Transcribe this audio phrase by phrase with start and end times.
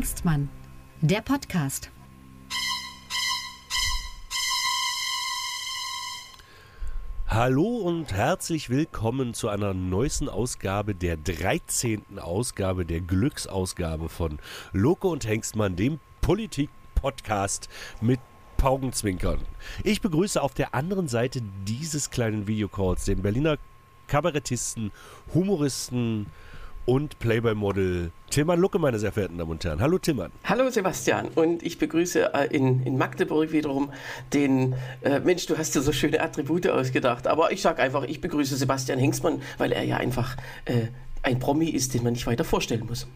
[0.00, 0.48] Hengstmann,
[1.02, 1.90] der Podcast.
[7.26, 12.18] Hallo und herzlich willkommen zu einer neuesten Ausgabe, der 13.
[12.18, 14.38] Ausgabe, der Glücksausgabe von
[14.72, 17.68] Loco und Hengstmann, dem Politik-Podcast
[18.00, 18.20] mit
[18.56, 19.40] Paugenzwinkern.
[19.84, 23.58] Ich begrüße auf der anderen Seite dieses kleinen Videocalls den Berliner
[24.06, 24.92] Kabarettisten,
[25.34, 26.24] Humoristen,
[26.86, 29.80] und Playboy-Model Tillmann Lucke, meine sehr verehrten Damen und Herren.
[29.80, 30.30] Hallo Tillmann.
[30.44, 33.92] Hallo Sebastian und ich begrüße äh, in, in Magdeburg wiederum
[34.32, 38.20] den, äh, Mensch, du hast dir so schöne Attribute ausgedacht, aber ich sage einfach, ich
[38.20, 40.88] begrüße Sebastian Hengstmann, weil er ja einfach äh,
[41.22, 43.06] ein Promi ist, den man nicht weiter vorstellen muss.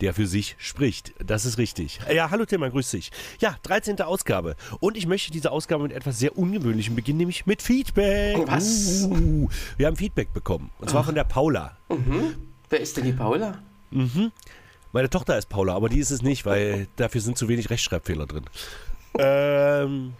[0.00, 1.14] Der für sich spricht.
[1.24, 2.00] Das ist richtig.
[2.12, 3.10] Ja, hallo Tillmann, grüß dich.
[3.40, 4.00] Ja, 13.
[4.00, 4.56] Ausgabe.
[4.80, 8.36] Und ich möchte diese Ausgabe mit etwas sehr Ungewöhnlichem beginnen, nämlich mit Feedback.
[8.46, 9.04] Was?
[9.04, 10.70] Uh, wir haben Feedback bekommen.
[10.78, 11.06] Und zwar Ach.
[11.06, 11.78] von der Paula.
[11.88, 12.47] Mhm.
[12.70, 13.58] Wer ist denn die Paula?
[13.90, 14.32] Mhm.
[14.92, 18.26] Meine Tochter ist Paula, aber die ist es nicht, weil dafür sind zu wenig Rechtschreibfehler
[18.26, 18.44] drin.
[19.18, 20.14] ähm,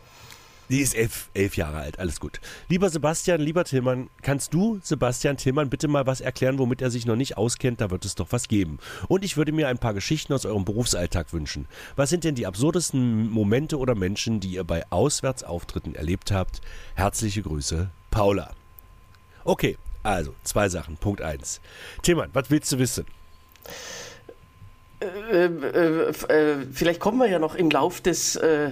[0.69, 2.41] die ist elf, elf Jahre alt, alles gut.
[2.69, 7.07] Lieber Sebastian, lieber Tillmann, kannst du, Sebastian Tillmann, bitte mal was erklären, womit er sich
[7.07, 7.81] noch nicht auskennt?
[7.81, 8.79] Da wird es doch was geben.
[9.09, 11.67] Und ich würde mir ein paar Geschichten aus eurem Berufsalltag wünschen.
[11.97, 16.61] Was sind denn die absurdesten Momente oder Menschen, die ihr bei Auswärtsauftritten erlebt habt?
[16.95, 18.51] Herzliche Grüße, Paula.
[19.45, 19.79] Okay,
[20.09, 20.97] also, zwei Sachen.
[20.97, 21.61] Punkt eins.
[22.03, 23.07] Tillmann, was willst du wissen?
[25.01, 28.71] Äh, äh, äh, vielleicht kommen wir ja noch im Lauf des äh,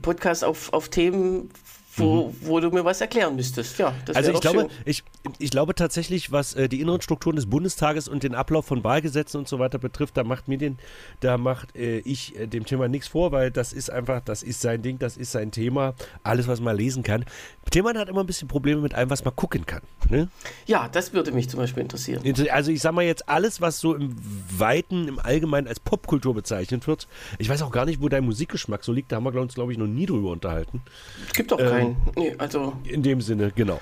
[0.00, 1.50] Podcasts auf, auf Themen,
[1.96, 2.36] wo, mhm.
[2.42, 3.78] wo du mir was erklären müsstest.
[3.78, 5.02] Ja, also ich glaube, ich,
[5.38, 9.38] ich glaube tatsächlich, was äh, die inneren Strukturen des Bundestages und den Ablauf von Wahlgesetzen
[9.38, 10.78] und so weiter betrifft, da macht mir den,
[11.20, 14.60] da macht äh, ich äh, dem Thema nichts vor, weil das ist einfach, das ist
[14.60, 17.24] sein Ding, das ist sein Thema, alles, was man lesen kann.
[17.70, 19.82] Thema hat immer ein bisschen Probleme mit allem, was man gucken kann.
[20.08, 20.28] Ne?
[20.66, 22.22] Ja, das würde mich zum Beispiel interessieren.
[22.50, 24.14] Also ich sag mal jetzt alles, was so im
[24.56, 27.08] Weiten, im Allgemeinen als Popkultur bezeichnet wird.
[27.38, 29.10] Ich weiß auch gar nicht, wo dein Musikgeschmack so liegt.
[29.10, 30.82] Da haben wir uns, glaube ich, noch nie drüber unterhalten.
[31.26, 32.12] Es gibt doch ähm, keinen.
[32.16, 33.80] Nee, also in dem Sinne, genau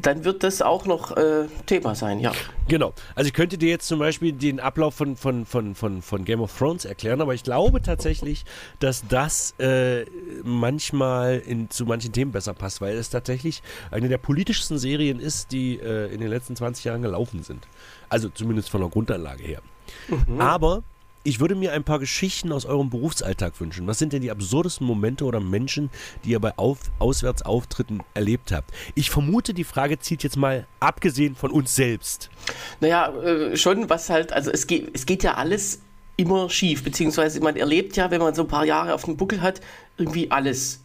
[0.00, 2.32] dann wird das auch noch äh, Thema sein, ja.
[2.68, 2.92] Genau.
[3.14, 6.40] Also ich könnte dir jetzt zum Beispiel den Ablauf von, von, von, von, von Game
[6.40, 8.44] of Thrones erklären, aber ich glaube tatsächlich,
[8.78, 10.04] dass das äh,
[10.42, 15.52] manchmal in, zu manchen Themen besser passt, weil es tatsächlich eine der politischsten Serien ist,
[15.52, 17.66] die äh, in den letzten 20 Jahren gelaufen sind.
[18.08, 19.60] Also zumindest von der Grundanlage her.
[20.08, 20.40] Mhm.
[20.40, 20.82] Aber
[21.24, 23.86] ich würde mir ein paar Geschichten aus eurem Berufsalltag wünschen.
[23.86, 25.90] Was sind denn die absurdesten Momente oder Menschen,
[26.24, 28.70] die ihr bei Auf Auswärtsauftritten erlebt habt?
[28.94, 32.30] Ich vermute, die Frage zieht jetzt mal abgesehen von uns selbst.
[32.80, 35.80] Naja, äh, schon, was halt, also es geht, es geht ja alles
[36.16, 39.40] immer schief, beziehungsweise man erlebt ja, wenn man so ein paar Jahre auf dem Buckel
[39.40, 39.60] hat,
[39.96, 40.84] irgendwie alles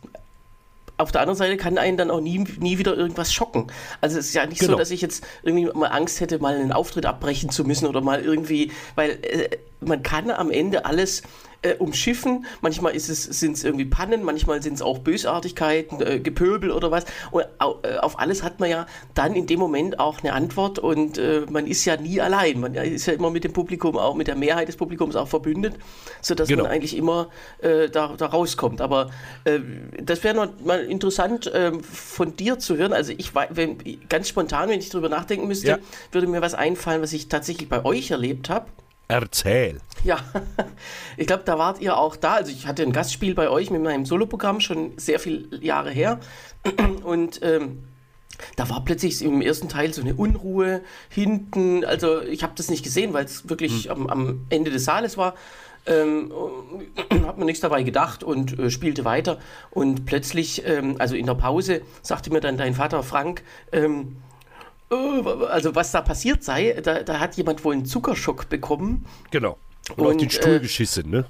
[0.99, 3.67] auf der anderen Seite kann einen dann auch nie, nie wieder irgendwas schocken.
[4.01, 4.73] Also es ist ja nicht genau.
[4.73, 8.01] so, dass ich jetzt irgendwie mal Angst hätte, mal einen Auftritt abbrechen zu müssen oder
[8.01, 9.49] mal irgendwie, weil äh,
[9.79, 11.23] man kann am Ende alles
[11.61, 12.45] äh, umschiffen.
[12.61, 16.91] Manchmal ist es, sind es irgendwie Pannen, manchmal sind es auch Bösartigkeiten, äh, Gepöbel oder
[16.91, 17.05] was.
[17.31, 21.17] Und äh, auf alles hat man ja dann in dem Moment auch eine Antwort und
[21.17, 22.59] äh, man ist ja nie allein.
[22.59, 25.75] Man ist ja immer mit dem Publikum, auch mit der Mehrheit des Publikums auch verbündet,
[26.21, 26.63] sodass genau.
[26.63, 28.81] man eigentlich immer äh, da, da rauskommt.
[28.81, 29.09] Aber
[29.43, 29.59] äh,
[30.01, 32.93] das wäre noch mal interessant ähm, von dir zu hören.
[32.93, 33.77] Also ich wenn,
[34.07, 35.77] ganz spontan, wenn ich darüber nachdenken müsste, ja.
[36.11, 38.67] würde mir was einfallen, was ich tatsächlich bei euch erlebt habe.
[39.09, 39.81] Erzähl.
[40.03, 40.19] Ja,
[41.17, 42.35] ich glaube, da wart ihr auch da.
[42.35, 46.19] Also ich hatte ein Gastspiel bei euch mit meinem Soloprogramm schon sehr viele Jahre her.
[47.03, 47.79] Und ähm,
[48.55, 51.83] da war plötzlich im ersten Teil so eine Unruhe hinten.
[51.83, 53.91] Also ich habe das nicht gesehen, weil es wirklich hm.
[53.91, 55.33] am, am, Ende des Saales war.
[55.87, 56.31] Ähm,
[57.25, 59.39] habe mir nichts dabei gedacht und äh, spielte weiter.
[59.71, 63.41] Und plötzlich, ähm, also in der Pause, sagte mir dann dein Vater Frank,
[63.71, 64.28] ähm, äh,
[64.89, 69.05] also was da passiert sei, da, da hat jemand wohl einen Zuckerschock bekommen.
[69.31, 69.57] Genau.
[69.91, 71.25] Und, und auf den Stuhl äh, geschissen, ne?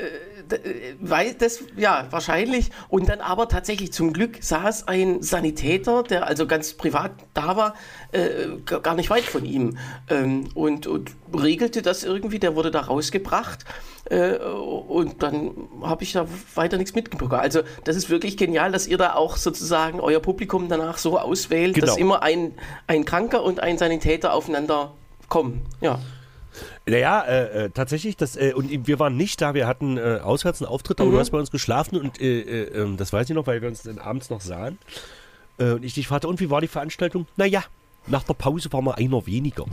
[0.00, 2.70] Äh, weil das, ja, wahrscheinlich.
[2.88, 7.74] Und dann aber tatsächlich zum Glück saß ein Sanitäter, der also ganz privat da war,
[8.12, 9.78] äh, gar nicht weit von ihm
[10.08, 12.38] ähm, und, und regelte das irgendwie.
[12.38, 13.64] Der wurde da rausgebracht
[14.06, 15.52] äh, und dann
[15.82, 17.32] habe ich da weiter nichts mitbekommen.
[17.32, 21.74] Also, das ist wirklich genial, dass ihr da auch sozusagen euer Publikum danach so auswählt,
[21.74, 21.86] genau.
[21.86, 22.54] dass immer ein,
[22.86, 24.92] ein Kranker und ein Sanitäter aufeinander
[25.28, 25.62] kommen.
[25.80, 26.00] Ja.
[26.86, 30.62] Naja, äh, äh, tatsächlich, das, äh, und wir waren nicht da, wir hatten äh, auswärts
[30.62, 31.14] einen Auftritt, aber mhm.
[31.14, 33.68] du hast bei uns geschlafen und äh, äh, ähm, das weiß ich noch, weil wir
[33.68, 34.78] uns dann abends noch sahen.
[35.58, 37.26] und ich dich fragte, und wie war die Veranstaltung?
[37.36, 37.62] Naja,
[38.06, 39.66] nach der Pause war mal einer weniger.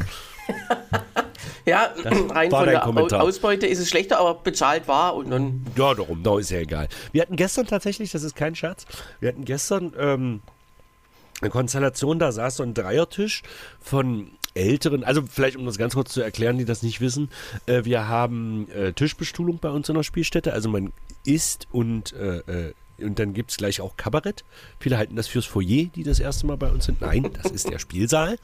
[1.65, 1.93] ja,
[2.29, 3.21] rein von der Kommentar.
[3.23, 5.65] Ausbeute ist es schlechter, aber bezahlt war und dann.
[5.75, 6.87] Ja, darum, da ist ja egal.
[7.11, 8.85] Wir hatten gestern tatsächlich, das ist kein Scherz,
[9.19, 10.41] wir hatten gestern ähm,
[11.41, 13.43] eine Konstellation, da saß so ein Dreiertisch
[13.79, 17.29] von älteren, also vielleicht um das ganz kurz zu erklären, die das nicht wissen,
[17.65, 20.91] äh, wir haben äh, Tischbestuhlung bei uns in der Spielstätte, also man
[21.25, 24.43] isst und äh, äh und dann gibt es gleich auch Kabarett.
[24.79, 26.99] Viele halten das fürs Foyer, die das erste Mal bei uns sind.
[26.99, 28.37] Nein, das ist der Spielsaal.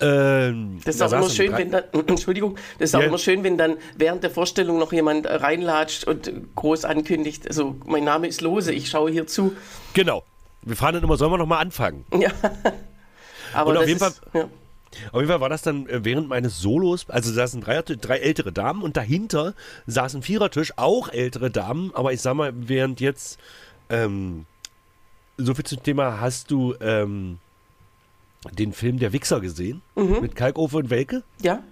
[0.00, 3.00] Ähm, das ist auch immer schön, wenn dann, Entschuldigung, das ist ja.
[3.00, 7.76] auch immer schön, wenn dann während der Vorstellung noch jemand reinlatscht und groß ankündigt, also
[7.86, 9.54] mein Name ist Lose, ich schaue hier zu.
[9.92, 10.24] Genau.
[10.62, 12.04] Wir fahren dann immer, sollen wir noch mal anfangen?
[12.18, 12.30] Ja.
[13.52, 14.48] Aber und auf jeden, ist, Fall, ja.
[15.12, 18.52] Auf jeden Fall war das dann äh, während meines Solos, also saßen drei, drei ältere
[18.52, 19.54] Damen und dahinter
[19.86, 23.38] saßen Vierertisch, auch ältere Damen, aber ich sag mal, während jetzt
[23.88, 24.46] ähm,
[25.36, 27.38] so viel zum Thema, hast du ähm,
[28.52, 29.82] den Film Der Wichser gesehen?
[29.94, 30.20] Mhm.
[30.20, 31.22] Mit Kalkofe und Welke?
[31.40, 31.62] Ja.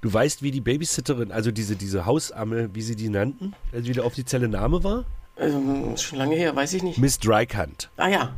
[0.00, 3.92] Du weißt, wie die Babysitterin, also diese, diese Hausamme, wie sie die nannten, also wie
[3.92, 5.04] der offizielle Name war?
[5.36, 6.98] Ähm, schon lange her, weiß ich nicht.
[6.98, 7.90] Miss Drycunt.
[7.96, 8.34] Ah ja.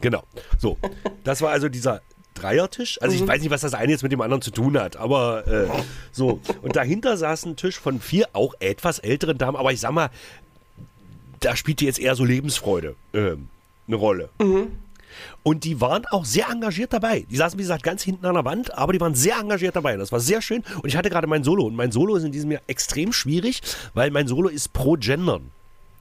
[0.00, 0.22] Genau.
[0.58, 0.78] So,
[1.24, 2.00] das war also dieser
[2.40, 3.00] Dreiertisch.
[3.02, 3.22] Also mhm.
[3.22, 5.68] ich weiß nicht, was das eine jetzt mit dem anderen zu tun hat, aber äh,
[6.12, 6.40] so.
[6.62, 10.10] Und dahinter saß ein Tisch von vier auch etwas älteren Damen, aber ich sag mal,
[11.40, 13.32] da spielte jetzt eher so Lebensfreude äh,
[13.86, 14.28] eine Rolle.
[14.40, 14.72] Mhm.
[15.42, 17.26] Und die waren auch sehr engagiert dabei.
[17.30, 19.96] Die saßen, wie gesagt, ganz hinten an der Wand, aber die waren sehr engagiert dabei.
[19.96, 20.62] Das war sehr schön.
[20.76, 21.64] Und ich hatte gerade mein Solo.
[21.64, 23.62] Und mein Solo ist in diesem Jahr extrem schwierig,
[23.94, 25.50] weil mein Solo ist pro Gendern.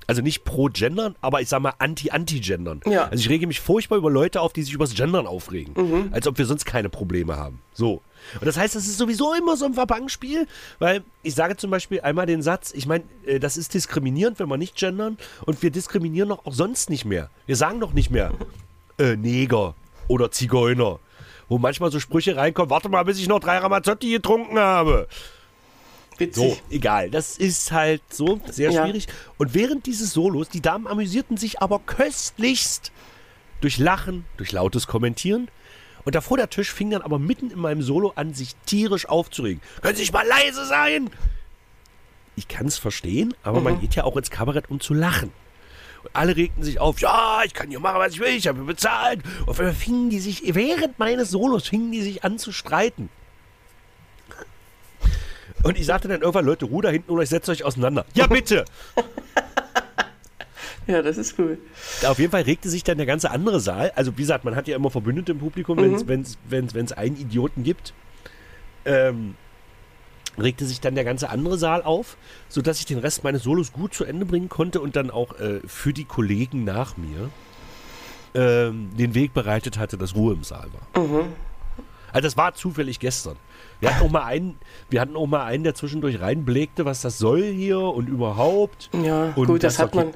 [0.07, 2.79] Also nicht pro Gendern, aber ich sag mal anti-anti-Gendern.
[2.85, 3.09] Ja.
[3.09, 5.73] Also ich rege mich furchtbar über Leute auf, die sich übers Gendern aufregen.
[5.75, 6.09] Mhm.
[6.11, 7.61] Als ob wir sonst keine Probleme haben.
[7.73, 8.01] So.
[8.39, 10.47] Und das heißt, das ist sowieso immer so ein Verbangspiel,
[10.79, 14.47] weil ich sage zum Beispiel einmal den Satz, ich meine, äh, das ist diskriminierend, wenn
[14.47, 17.29] wir nicht gendern und wir diskriminieren doch auch sonst nicht mehr.
[17.45, 18.31] Wir sagen doch nicht mehr
[18.97, 19.75] äh, Neger
[20.07, 20.99] oder Zigeuner,
[21.49, 25.07] wo manchmal so Sprüche reinkommen, warte mal, bis ich noch drei Ramazzotti getrunken habe.
[26.17, 26.55] Witzig.
[26.55, 27.09] So, egal.
[27.09, 28.83] Das ist halt so sehr ja.
[28.83, 29.07] schwierig.
[29.37, 32.91] Und während dieses Solos, die Damen amüsierten sich aber köstlichst
[33.61, 35.49] durch Lachen, durch lautes Kommentieren.
[36.05, 39.61] Und davor der Tisch fing dann aber mitten in meinem Solo an, sich tierisch aufzuregen.
[39.81, 41.09] Können Sie sich mal leise sein?
[42.35, 43.63] Ich kann es verstehen, aber mhm.
[43.63, 45.31] man geht ja auch ins Kabarett, um zu lachen.
[46.03, 48.63] Und alle regten sich auf, ja, ich kann hier machen, was ich will, ich habe
[48.63, 49.21] bezahlt.
[49.45, 53.09] Und fingen die sich, während meines Solos, fingen die sich an zu streiten.
[55.67, 58.05] Und ich sagte dann irgendwann, Leute, ruh da hinten oder ich setze euch auseinander.
[58.13, 58.63] Ja, bitte!
[60.87, 61.57] Ja, das ist cool.
[62.05, 63.91] Auf jeden Fall regte sich dann der ganze andere Saal.
[63.97, 66.07] Also, wie gesagt, man hat ja immer Verbündete im Publikum, mhm.
[66.07, 67.93] wenn es einen Idioten gibt.
[68.85, 69.35] Ähm,
[70.41, 72.15] regte sich dann der ganze andere Saal auf,
[72.47, 75.59] sodass ich den Rest meines Solos gut zu Ende bringen konnte und dann auch äh,
[75.67, 77.31] für die Kollegen nach mir
[78.33, 81.03] ähm, den Weg bereitet hatte, dass Ruhe im Saal war.
[81.03, 81.33] Mhm.
[82.17, 83.35] Also das war zufällig gestern.
[83.79, 84.57] Wir hatten auch mal einen,
[84.89, 88.89] wir hatten auch mal einen, der zwischendurch reinblegte, was das soll hier und überhaupt.
[89.03, 90.13] Ja, und gut, das, das hat man.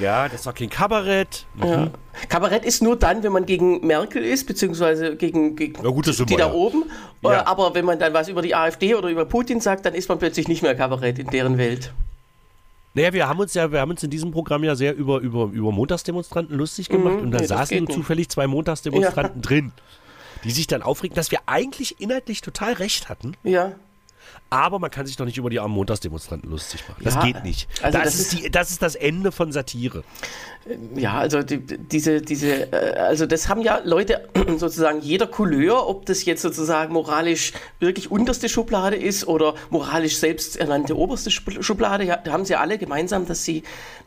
[0.00, 1.46] Ja, das war kein Kabarett.
[1.54, 1.64] Mhm.
[1.64, 1.90] Ja.
[2.28, 6.34] Kabarett ist nur dann, wenn man gegen Merkel ist, beziehungsweise gegen, gegen ja, gut, die
[6.34, 6.86] da oben.
[7.22, 7.42] Ja.
[7.42, 10.08] Äh, aber wenn man dann was über die AfD oder über Putin sagt, dann ist
[10.08, 11.92] man plötzlich nicht mehr Kabarett in deren Welt.
[12.94, 15.44] Naja, wir haben uns ja, wir haben uns in diesem Programm ja sehr über, über,
[15.44, 19.72] über Montagsdemonstranten lustig gemacht mhm, und da nee, saßen zufällig zwei Montagsdemonstranten drin
[20.44, 23.34] die sich dann aufregen, dass wir eigentlich inhaltlich total recht hatten.
[23.42, 23.74] Ja.
[24.48, 27.02] Aber man kann sich doch nicht über die armen Montagsdemonstranten lustig machen.
[27.02, 27.68] Das ja, geht nicht.
[27.82, 30.04] Also das, das, ist die, das ist das Ende von Satire.
[30.94, 36.06] Ja, also die, diese, diese, äh, also das haben ja Leute sozusagen jeder Couleur, ob
[36.06, 42.32] das jetzt sozusagen moralisch wirklich unterste Schublade ist oder moralisch selbsternannte oberste Schublade, ja, da
[42.32, 43.64] haben sie alle gemeinsam, dass sie,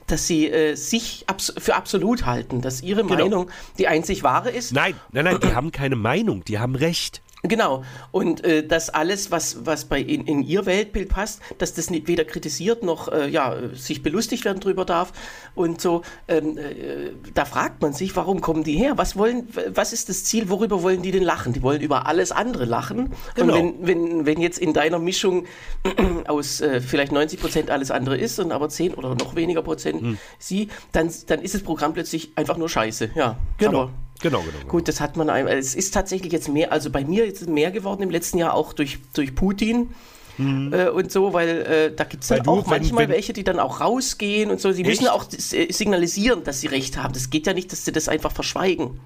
[0.07, 3.15] dass sie äh, sich abs für absolut halten, dass ihre genau.
[3.15, 4.73] Meinung die einzig wahre ist.
[4.73, 7.21] Nein, nein, nein, die haben keine Meinung, die haben Recht.
[7.43, 7.83] Genau.
[8.11, 12.07] Und äh, dass alles, was, was bei in, in ihr Weltbild passt, dass das nicht
[12.07, 15.13] weder kritisiert noch äh, ja, sich belustigt werden drüber darf
[15.55, 16.01] und so.
[16.27, 18.97] Ähm, äh, da fragt man sich, warum kommen die her?
[18.97, 20.49] Was wollen, was ist das Ziel?
[20.49, 21.53] Worüber wollen die denn lachen?
[21.53, 23.13] Die wollen über alles andere lachen.
[23.35, 23.55] Genau.
[23.55, 25.45] Und wenn, wenn, wenn jetzt in deiner Mischung
[26.27, 30.01] aus äh, vielleicht 90 Prozent alles andere ist und aber 10 oder noch weniger Prozent
[30.01, 30.17] hm.
[30.39, 33.11] sie, dann, dann ist das Programm plötzlich einfach nur Scheiße.
[33.15, 33.37] Ja.
[33.57, 33.83] Genau.
[33.83, 33.91] Aber,
[34.21, 34.71] Genau, genau, genau.
[34.71, 35.57] Gut, das hat man einmal.
[35.57, 38.53] Es ist tatsächlich jetzt mehr, also bei mir ist es mehr geworden im letzten Jahr
[38.53, 39.93] auch durch, durch Putin.
[40.37, 40.73] Mhm.
[40.73, 43.59] Äh, und so, weil äh, da gibt es dann auch manchmal wenn, welche, die dann
[43.59, 44.71] auch rausgehen und so.
[44.71, 47.13] Sie müssen auch äh, signalisieren, dass sie recht haben.
[47.13, 48.99] Das geht ja nicht, dass sie das einfach verschweigen.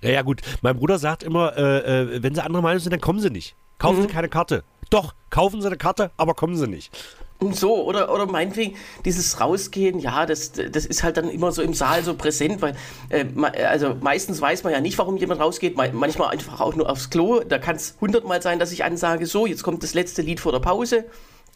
[0.00, 0.42] Ja, ja, gut.
[0.62, 3.56] Mein Bruder sagt immer, äh, äh wenn sie anderer Meinung sind, dann kommen sie nicht.
[3.78, 4.02] Kaufen mhm.
[4.02, 4.62] sie keine Karte.
[4.90, 6.96] Doch, kaufen sie eine Karte, aber kommen sie nicht.
[7.52, 11.74] So, oder, oder meinetwegen dieses Rausgehen, ja, das, das ist halt dann immer so im
[11.74, 12.74] Saal so präsent, weil
[13.10, 13.26] äh,
[13.66, 17.40] also meistens weiß man ja nicht, warum jemand rausgeht, manchmal einfach auch nur aufs Klo.
[17.40, 20.52] Da kann es hundertmal sein, dass ich ansage, so, jetzt kommt das letzte Lied vor
[20.52, 21.04] der Pause.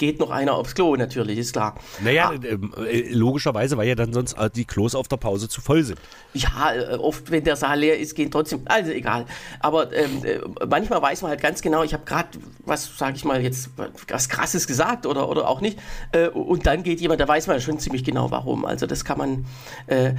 [0.01, 1.77] Geht noch einer aufs Klo, natürlich, ist klar.
[2.03, 2.83] Naja, Ah.
[2.83, 5.85] äh, äh, logischerweise, weil ja dann sonst äh, die Klos auf der Pause zu voll
[5.85, 6.01] sind.
[6.35, 9.27] Ja, äh, oft, wenn der Saal leer ist, gehen trotzdem, also egal.
[9.61, 10.39] Aber ähm, äh,
[10.69, 12.29] manchmal weiß man halt ganz genau, ich habe gerade
[12.65, 13.71] was, sage ich mal, jetzt
[14.09, 15.79] was Krasses gesagt oder, oder auch nicht.
[16.13, 18.65] Äh, und dann geht jemand, da weiß man schon ziemlich genau warum.
[18.65, 19.45] Also das kann man,
[19.87, 20.15] äh,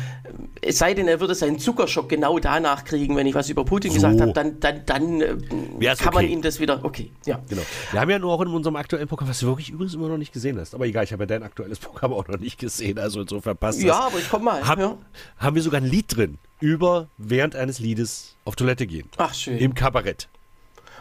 [0.62, 3.90] es sei denn, er würde seinen Zuckerschock genau danach kriegen, wenn ich was über Putin
[3.92, 3.96] So.
[3.96, 5.36] gesagt habe, dann, dann, dann äh,
[5.80, 6.34] Ja, kann man okay.
[6.34, 7.40] ihm das wieder, okay, ja.
[7.50, 7.62] Genau.
[7.92, 10.34] Wir haben ja nur auch in unserem aktuellen Programm, was wirklich übrigens immer noch nicht
[10.34, 10.76] gesehen hast.
[10.76, 13.80] Aber egal, ich habe ja dein aktuelles Programm auch noch nicht gesehen, also insofern passt
[13.80, 13.86] das.
[13.86, 14.68] Ja, aber ich komme mal.
[14.68, 14.98] Hab, ja.
[15.38, 19.08] Haben wir sogar ein Lied drin über während eines Liedes auf Toilette gehen.
[19.18, 19.58] Ach, schön.
[19.58, 20.28] Im Kabarett.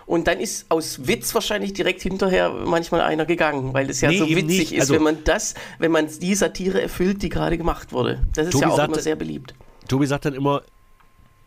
[0.07, 4.19] Und dann ist aus Witz wahrscheinlich direkt hinterher manchmal einer gegangen, weil es ja Nee,
[4.19, 7.93] so witzig ist, Also- wenn man das, wenn man die Satire erfüllt, die gerade gemacht
[7.93, 8.27] wurde.
[8.35, 9.55] Das ist Tobi ja auch sagte- immer sehr beliebt.
[9.87, 10.63] Tobi sagt dann immer,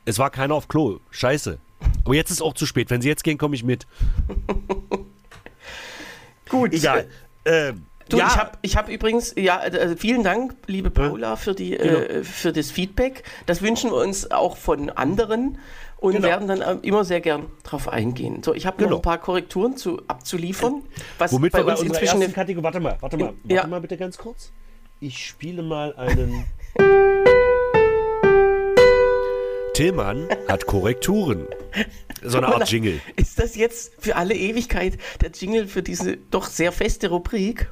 [0.06, 1.00] es war keiner auf Klo.
[1.12, 1.58] Scheiße.
[2.06, 2.89] Aber jetzt ist auch zu spät.
[2.89, 3.86] Wenn sie jetzt gehen, komme ich mit.
[6.53, 6.74] Gut.
[6.74, 7.07] Egal.
[7.45, 11.55] Ähm, Du, ja, ich habe ich hab übrigens, ja, also vielen Dank, liebe Paula, für,
[11.55, 12.00] die, Genau.
[12.00, 13.24] äh, für das Feedback.
[13.45, 15.57] Das wünschen wir uns auch von anderen
[15.98, 16.27] und Genau.
[16.27, 18.43] werden dann immer sehr gern drauf eingehen.
[18.43, 18.89] So, ich habe Genau.
[18.91, 20.83] noch ein paar Korrekturen zu, abzuliefern,
[21.17, 22.63] was womit bei wir bei uns inzwischen Kategorie...
[22.65, 23.33] Warte mal, warte mal.
[23.41, 23.65] Warte Ja.
[23.67, 24.51] mal bitte ganz kurz.
[25.00, 26.45] Ich spiele mal einen...
[29.74, 31.48] Tillmann hat Korrekturen.
[32.22, 33.01] So eine Art Jingle.
[33.15, 37.70] Ist das jetzt für alle Ewigkeit der Jingle für diese doch sehr feste Rubrik?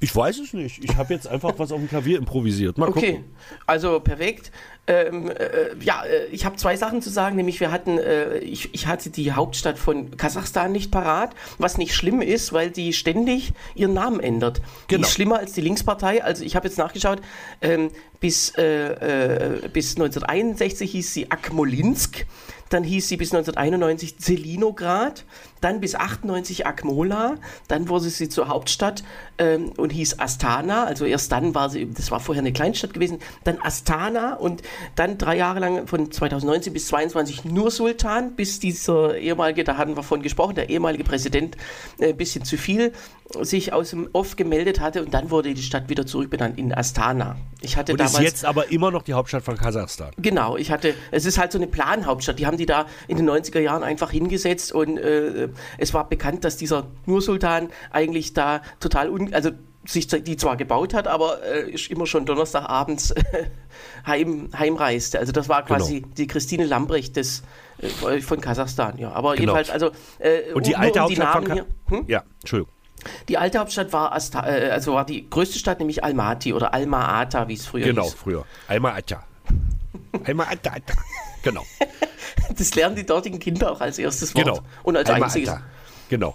[0.00, 0.84] Ich weiß es nicht.
[0.84, 2.78] Ich habe jetzt einfach was auf dem Klavier improvisiert.
[2.78, 3.24] Mal Okay, gucken.
[3.66, 4.52] also perfekt.
[4.86, 8.72] Ähm, äh, ja, äh, ich habe zwei Sachen zu sagen, nämlich wir hatten, äh, ich,
[8.74, 13.52] ich hatte die Hauptstadt von Kasachstan nicht parat, was nicht schlimm ist, weil die ständig
[13.74, 14.58] ihren Namen ändert.
[14.58, 15.06] Die Genau.
[15.06, 16.22] ist schlimmer als die Linkspartei.
[16.22, 17.20] Also ich habe jetzt nachgeschaut,
[17.62, 17.90] ähm,
[18.20, 22.26] bis, äh, äh, bis 1961 hieß sie Akmolinsk,
[22.74, 25.24] dann hieß sie bis 1991 Zelinograd,
[25.60, 27.36] dann bis 98 Akmola,
[27.68, 29.04] dann wurde sie zur Hauptstadt
[29.38, 33.20] ähm, und hieß Astana, also erst dann war sie, das war vorher eine Kleinstadt gewesen,
[33.44, 34.62] dann Astana und
[34.96, 39.96] dann drei Jahre lang von 2019 bis 22 nur Sultan, bis dieser ehemalige, da hatten
[39.96, 41.56] wir von gesprochen, der ehemalige Präsident
[41.98, 42.92] äh, ein bisschen zu viel
[43.40, 47.36] sich aus dem Off gemeldet hatte und dann wurde die Stadt wieder zurückbenannt in Astana.
[47.62, 50.10] Ich hatte Und ist damals jetzt aber immer noch die Hauptstadt von Kasachstan.
[50.18, 53.28] Genau, ich hatte, es ist halt so eine Planhauptstadt, die haben die da in den
[53.28, 59.08] 90er Jahren einfach hingesetzt und äh, es war bekannt, dass dieser Nursultan eigentlich da total,
[59.08, 59.50] un, also
[59.86, 63.22] sich die zwar gebaut hat, aber äh, ist immer schon Donnerstagabends äh,
[64.06, 65.18] heim, heimreiste.
[65.18, 66.14] Also das war quasi Genau.
[66.16, 67.42] die Christine Lambrecht des,
[67.80, 69.12] äh, von Kasachstan, ja.
[69.12, 71.54] Aber jedenfalls, also äh, Und die alte um die Hauptstadt von Namen Ka
[71.88, 71.98] hier.
[71.98, 72.04] Hm?
[72.08, 72.73] Ja, Entschuldigung.
[73.28, 77.48] Die alte Hauptstadt war, Asta, äh, also war die größte Stadt, nämlich Almaty oder Alma-Ata,
[77.48, 78.14] wie es früher Genau, hieß.
[78.14, 78.44] früher.
[78.68, 79.22] Atja.
[80.24, 80.96] Einmal Atja, Atja.
[81.42, 81.62] Genau.
[82.56, 84.44] Das lernen die dortigen Kinder auch als erstes Wort.
[84.44, 84.60] Genau.
[84.82, 85.50] Und als Einmal einziges.
[85.50, 85.62] Atja.
[86.14, 86.34] Genau.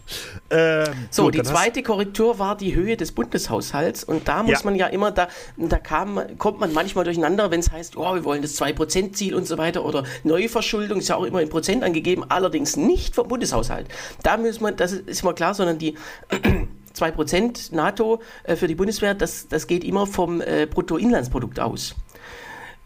[0.50, 4.04] Ähm, So, gut, die hast- zweite Korrektur war die Höhe des Bundeshaushalts.
[4.04, 4.60] Und da muss Ja.
[4.66, 8.26] man ja immer, da, da kam, kommt man manchmal durcheinander, wenn es heißt, oh, wir
[8.26, 12.26] wollen das 2%-Ziel und so weiter oder Neuverschuldung, ist ja auch immer in Prozent angegeben,
[12.28, 13.88] allerdings nicht vom Bundeshaushalt.
[14.22, 15.96] Da muss man, das ist immer klar, sondern die
[16.94, 21.96] 2% NATO äh, für die Bundeswehr, das, das geht immer vom äh, Bruttoinlandsprodukt aus.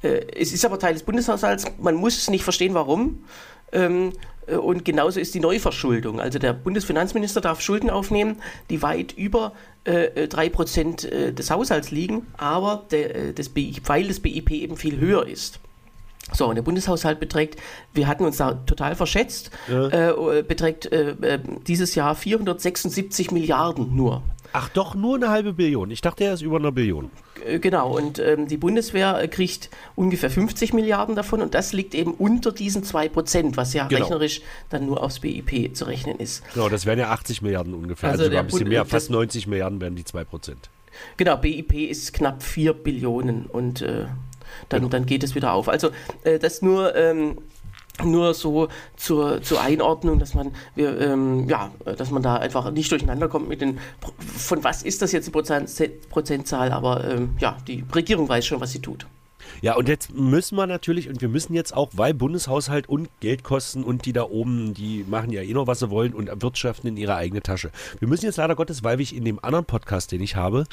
[0.04, 3.24] Äh, es ist aber Teil des Bundeshaushalts, man muss es nicht verstehen, warum.
[3.74, 4.14] Ähm,
[4.48, 6.20] äh, und genauso ist die Neuverschuldung.
[6.20, 8.38] Also der Bundesfinanzminister darf Schulden aufnehmen,
[8.70, 9.54] die weit über
[9.84, 14.78] äh, 3% äh, des Haushalts liegen, aber der, äh, das BI, weil das BIP eben
[14.78, 15.60] viel höher ist.
[16.32, 17.60] So, und der Bundeshaushalt beträgt,
[17.94, 24.24] wir hatten uns da total verschätzt, äh, beträgt äh, äh, dieses Jahr 476 Milliarden nur.
[24.54, 25.90] Ach doch, nur eine halbe Billion.
[25.92, 27.10] Ich dachte, er ist über einer Billion.
[27.60, 32.14] Genau, und ähm, die Bundeswehr äh, kriegt ungefähr 50 Milliarden davon und das liegt eben
[32.14, 34.02] unter diesen 2%, was ja Genau.
[34.02, 36.44] rechnerisch dann nur aufs BIP zu rechnen ist.
[36.54, 38.12] Genau, das wären ja 80 Milliarden ungefähr.
[38.12, 38.86] Also Also, ein bisschen Bund- mehr.
[38.86, 40.70] Fast 90 Milliarden wären die 2%.
[41.18, 44.06] Genau, BIP ist knapp 4 Billionen und äh,
[44.70, 44.90] dann, Genau.
[44.90, 45.68] dann geht es wieder auf.
[45.68, 45.90] Also
[46.24, 46.96] äh, das nur.
[46.96, 47.40] Ähm,
[48.04, 52.92] nur so zur, zur Einordnung, dass man, wir, ähm, ja, dass man da einfach nicht
[52.92, 53.80] durcheinander kommt mit den,
[54.18, 55.70] von was ist das jetzt die Prozent,
[56.10, 59.06] Prozentzahl, aber ähm, ja, die Regierung weiß schon, was sie tut.
[59.62, 63.84] Ja, und jetzt müssen wir natürlich, und wir müssen jetzt auch, weil Bundeshaushalt und Geldkosten
[63.84, 66.98] und die da oben, die machen ja eh noch, was sie wollen und wirtschaften in
[66.98, 67.72] ihre eigene Tasche.
[68.00, 70.66] Wir müssen jetzt leider Gottes, weil ich in dem anderen Podcast, den ich habe,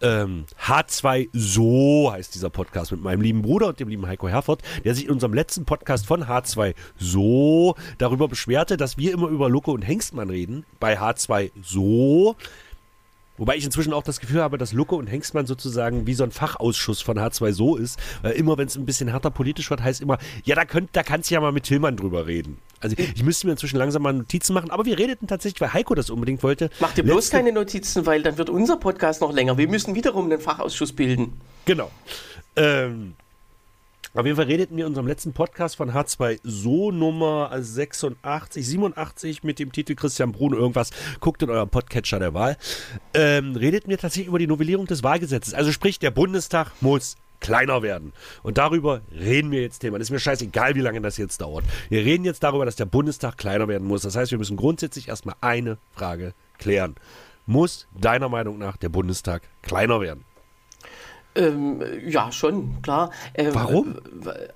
[0.00, 4.62] ähm, H2 So heißt dieser Podcast mit meinem lieben Bruder und dem lieben Heiko Herford,
[4.84, 9.48] der sich in unserem letzten Podcast von H2 So darüber beschwerte, dass wir immer über
[9.48, 10.64] Lucke und Hengstmann reden.
[10.80, 12.36] Bei H2 So
[13.38, 16.30] Wobei ich inzwischen auch das Gefühl habe, dass Lucke und Hengstmann sozusagen wie so ein
[16.30, 17.98] Fachausschuss von H2 so ist.
[18.22, 21.02] Weil immer, wenn es ein bisschen härter politisch wird, heißt immer, ja, da, könnt, da
[21.02, 22.58] kannst du ja mal mit Tillmann drüber reden.
[22.80, 25.94] Also ich müsste mir inzwischen langsam mal Notizen machen, aber wir redeten tatsächlich, weil Heiko
[25.94, 26.68] das unbedingt wollte.
[26.80, 29.56] Mach dir bloß Letzte- keine Notizen, weil dann wird unser Podcast noch länger.
[29.56, 31.40] Wir müssen wiederum einen Fachausschuss bilden.
[31.64, 31.90] Genau.
[32.56, 33.14] Ähm,
[34.14, 39.42] auf jeden Fall redeten wir in unserem letzten Podcast von H2 So Nummer 86, 87
[39.42, 40.90] mit dem Titel Christian Brun irgendwas.
[41.20, 42.58] Guckt in eurem Podcatcher der Wahl.
[43.14, 45.54] Ähm, redeten wir tatsächlich über die Novellierung des Wahlgesetzes.
[45.54, 48.12] Also sprich, der Bundestag muss kleiner werden.
[48.42, 49.98] Und darüber reden wir jetzt Thema.
[49.98, 51.64] Das ist mir scheißegal, wie lange das jetzt dauert.
[51.88, 54.02] Wir reden jetzt darüber, dass der Bundestag kleiner werden muss.
[54.02, 56.96] Das heißt, wir müssen grundsätzlich erstmal eine Frage klären.
[57.46, 60.24] Muss deiner Meinung nach der Bundestag kleiner werden?
[61.34, 63.10] Ähm, ja, schon, klar.
[63.34, 63.96] Ähm, Warum?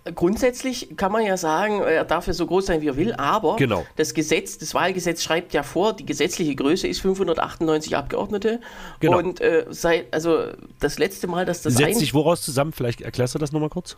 [0.04, 3.14] äh, Grundsätzlich kann man ja sagen, er darf ja so groß sein, wie er will,
[3.14, 3.87] aber Genau.
[3.97, 8.61] das Gesetz, das Wahlgesetz schreibt ja vor, die gesetzliche Größe ist 598 Abgeordnete.
[9.00, 9.18] Genau.
[9.18, 12.73] Und äh, seit, also das letzte Mal, dass das Setzt sich woraus zusammen?
[12.73, 13.97] Vielleicht erklärst du das nochmal kurz?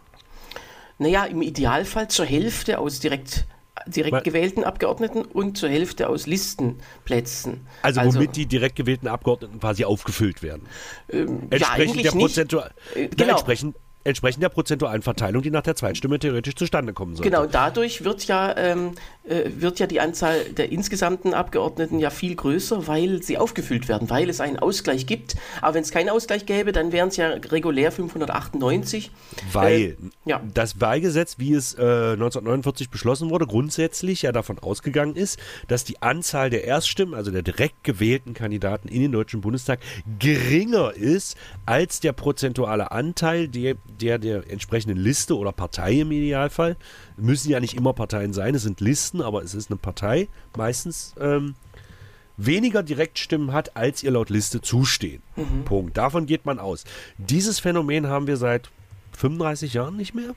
[0.99, 3.45] naja, im Idealfall zur Hälfte aus direkt,
[3.87, 7.67] direkt Weil- gewählten Abgeordneten und zur Hälfte aus Listenplätzen.
[7.83, 10.63] Also, womit die direkt gewählten Abgeordneten quasi aufgefüllt werden.
[11.11, 11.19] ähm,
[11.51, 12.21] ja, Entsprechend, eigentlich der, nicht.
[12.27, 12.63] Prozentu Äh,
[12.95, 13.31] Na, genau.
[13.33, 13.77] entsprechend,
[14.09, 17.31] entsprechend der prozentualen Verteilung, die nach der Zweitstimme theoretisch zustande kommen sollte.
[17.31, 18.93] Genau, dadurch wird ja, ähm,
[19.25, 24.11] äh, wird ja die Anzahl der insgesamten Abgeordneten ja viel größer, weil sie aufgefüllt werden,
[24.11, 25.37] weil es einen Ausgleich gibt.
[25.61, 29.11] Aber wenn es keinen Ausgleich gäbe, dann wären es ja regulär 598.
[29.53, 30.41] Weil Äh, ja.
[30.55, 35.38] das Wahlgesetz, wie es äh, 1949 beschlossen wurde, grundsätzlich ja davon ausgegangen ist,
[35.69, 39.81] dass die Anzahl der Erststimmen, also der direkt gewählten Kandidaten in den Deutschen Bundestag,
[40.19, 41.37] geringer ist
[41.67, 46.76] als der prozentuale Anteil der, der der entsprechenden Liste oder Partei im Idealfall.
[47.17, 51.14] Müssen ja nicht immer Parteien sein, es sind Listen, aber es ist eine Partei meistens.
[51.21, 51.55] Ähm,
[52.37, 55.23] weniger Direktstimmen hat, als ihr laut Liste zustehen.
[55.64, 55.97] Punkt.
[55.97, 56.85] Davon geht man aus.
[57.19, 58.71] Dieses Phänomen haben wir seit
[59.17, 60.35] 35 Jahren nicht mehr.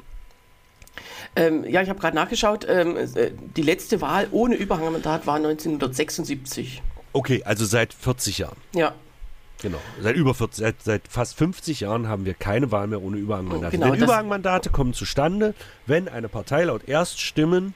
[1.36, 2.65] Ähm, ja, ich habe gerade nachgeschaut.
[2.68, 6.82] Ähm, äh, die letzte Wahl ohne Überhangmandat war 1976.
[7.13, 8.58] Okay, also seit 40 Jahren.
[8.74, 8.96] Ja,
[9.62, 9.77] Genau.
[10.01, 13.77] Seit über 40, seit, seit fast 50 Jahren haben wir keine Wahl mehr ohne Überhangmandate.
[13.77, 15.53] Genau, Denn Überhangmandate kommen zustande,
[15.86, 17.74] wenn eine Partei laut Erststimmen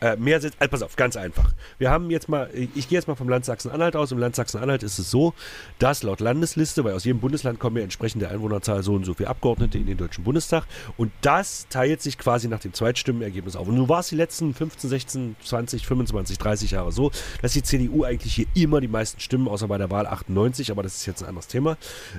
[0.00, 0.56] äh, mehr sitzt.
[0.60, 1.52] Also pass auf, ganz einfach.
[1.78, 4.12] Wir haben jetzt mal, ich gehe jetzt mal vom Land Sachsen-Anhalt aus.
[4.12, 5.34] Im Land Sachsen-Anhalt ist es so,
[5.78, 9.14] dass laut Landesliste, weil aus jedem Bundesland kommen ja entsprechend der Einwohnerzahl so und so
[9.14, 10.64] viele Abgeordnete in den Deutschen Bundestag.
[10.96, 13.68] Und das teilt sich quasi nach dem Zweitstimmenergebnis auf.
[13.68, 17.62] Und nun war es die letzten 15, 16, 20, 25, 30 Jahre so, dass die
[17.62, 21.06] CDU eigentlich hier immer die meisten Stimmen, außer bei der Wahl 98, aber das ist
[21.06, 21.76] jetzt ein anderes Thema,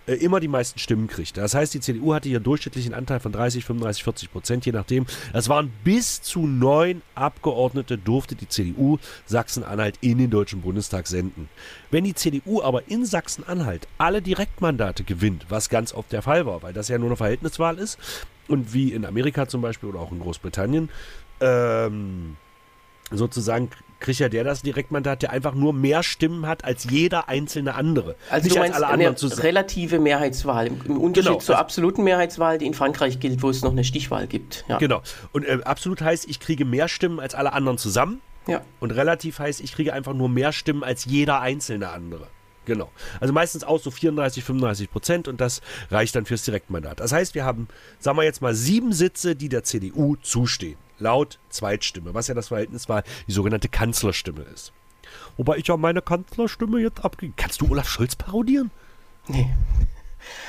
[0.07, 1.37] äh, immer die meisten Stimmen kriegt.
[1.37, 4.71] Das heißt, die CDU hatte hier durchschnittlich einen Anteil von 30, 35, 40 Prozent, je
[4.71, 5.05] nachdem.
[5.33, 11.49] Das waren bis zu neun Abgeordnete durfte die CDU Sachsen-Anhalt in den Deutschen Bundestag senden.
[11.91, 16.63] Wenn die CDU aber in Sachsen-Anhalt alle Direktmandate gewinnt, was ganz oft der Fall war,
[16.63, 17.97] weil das ja nur eine Verhältniswahl ist,
[18.47, 20.89] und wie in Amerika zum Beispiel oder auch in Großbritannien,
[21.41, 22.37] ähm,
[23.11, 27.73] sozusagen kriegt ja der das Direktmandat, der einfach nur mehr Stimmen hat als jeder einzelne
[27.75, 28.15] andere.
[28.29, 29.41] also Nicht du als meinst alle eine anderen zusammen.
[29.41, 33.49] relative Mehrheitswahl im, im Unterschied Genau, zur also- absoluten Mehrheitswahl, die in Frankreich gilt, wo
[33.49, 34.65] es noch eine Stichwahl gibt.
[34.67, 34.77] Ja.
[34.77, 35.01] Genau.
[35.31, 38.21] Und äh, absolut heißt, ich kriege mehr Stimmen als alle anderen zusammen.
[38.47, 38.61] Ja.
[38.79, 42.27] Und relativ heißt, ich kriege einfach nur mehr Stimmen als jeder einzelne andere.
[42.65, 42.91] Genau.
[43.19, 46.99] Also meistens auch so 34, 35 Prozent und das reicht dann fürs Direktmandat.
[46.99, 47.67] Das heißt, wir haben,
[47.99, 50.77] sagen wir jetzt mal, sieben Sitze, die der CDU zustehen.
[50.99, 54.71] Laut Zweitstimme, was ja das Verhältnis war, die sogenannte Kanzlerstimme ist.
[55.37, 57.35] Wobei ich ja meine Kanzlerstimme jetzt abgegeben.
[57.37, 58.71] Kannst du Olaf Scholz parodieren?
[59.27, 59.47] Nee.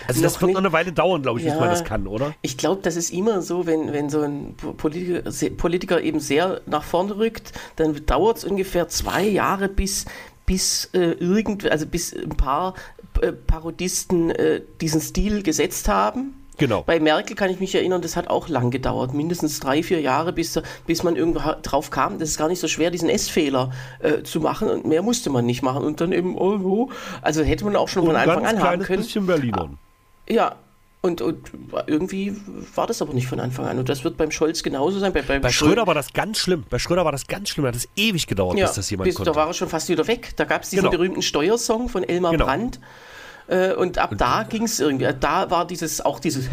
[0.09, 0.55] Also das Noch wird nicht.
[0.55, 1.61] noch eine Weile dauern, glaube ich, bis Ja.
[1.61, 2.35] man das kann, oder?
[2.43, 6.63] Ich glaube, das ist immer so, wenn, wenn so ein Po- Politiker, Politiker eben sehr
[6.67, 10.07] nach vorne rückt, dann dauert es ungefähr zwei Jahre, bis,
[10.47, 12.75] bis äh, irgend, also bis ein paar
[13.21, 16.35] äh, Parodisten äh, diesen Stil gesetzt haben.
[16.59, 16.83] Genau.
[16.83, 20.33] Bei Merkel kann ich mich erinnern, das hat auch lang gedauert, mindestens drei, vier Jahre,
[20.33, 22.19] bis, bis man irgendwo drauf kam.
[22.19, 25.47] Das ist gar nicht so schwer, diesen S-Fehler äh, zu machen und mehr musste man
[25.47, 25.85] nicht machen.
[25.85, 26.91] Und dann eben, oh, oh.
[27.23, 29.03] also hätte man auch schon von ein Anfang an haben kleines können.
[29.03, 29.79] bisschen Berlinern.
[30.29, 30.57] Ja,
[31.01, 31.53] und, und
[31.87, 32.37] irgendwie
[32.75, 33.79] war das aber nicht von Anfang an.
[33.79, 35.13] Und das wird beim Scholz genauso sein.
[35.13, 36.65] Bei, beim Bei Schrö- Schröder war das ganz schlimm.
[36.69, 37.67] Bei Schröder war das ganz schlimm.
[37.67, 39.31] Hat es ewig gedauert, ja, bis das jemand bis, konnte.
[39.31, 40.33] da war er schon fast wieder weg.
[40.35, 40.91] Da gab es diesen Genau.
[40.91, 42.47] berühmten Steuersong von Elmar Genau.
[42.47, 42.81] Brandt.
[43.49, 46.49] Äh, Und ab da ging es irgendwie, da war dieses, auch dieses,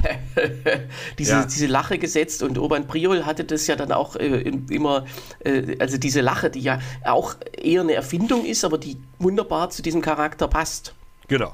[1.20, 1.46] diese, Ja.
[1.46, 5.06] diese Lache gesetzt und Urban Priol hatte das ja dann auch äh, im- immer,
[5.44, 9.82] äh, also diese Lache, die ja auch eher eine Erfindung ist, aber die wunderbar zu
[9.82, 10.94] diesem Charakter passt.
[11.28, 11.54] genau.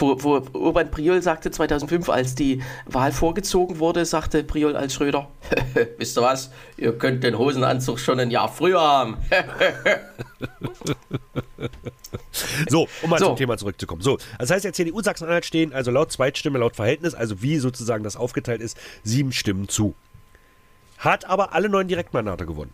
[0.00, 5.28] Wo, wo Urban Priol sagte 2005, als die Wahl vorgezogen wurde, sagte Priol als Schröder,
[5.98, 9.18] wisst ihr was, ihr könnt den Hosenanzug schon ein Jahr früher haben.
[12.68, 13.26] so, um mal So.
[13.26, 14.00] zum Thema zurückzukommen.
[14.00, 18.02] So, das heißt, der CDU Sachsen-Anhalt stehen also laut Zweitstimme, laut Verhältnis, also wie sozusagen
[18.02, 19.94] das aufgeteilt ist, sieben Stimmen zu.
[20.96, 22.72] Hat aber alle neun Direktmandate gewonnen.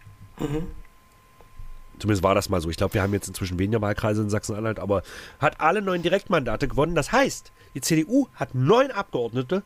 [1.99, 2.69] Zumindest war das mal so.
[2.71, 5.03] Ich glaube, wir haben jetzt inzwischen weniger Wahlkreise in Sachsen-Anhalt, aber
[5.39, 6.95] hat alle neun Direktmandate gewonnen.
[6.95, 9.63] Das heißt, die CDU hat neun Abgeordnete,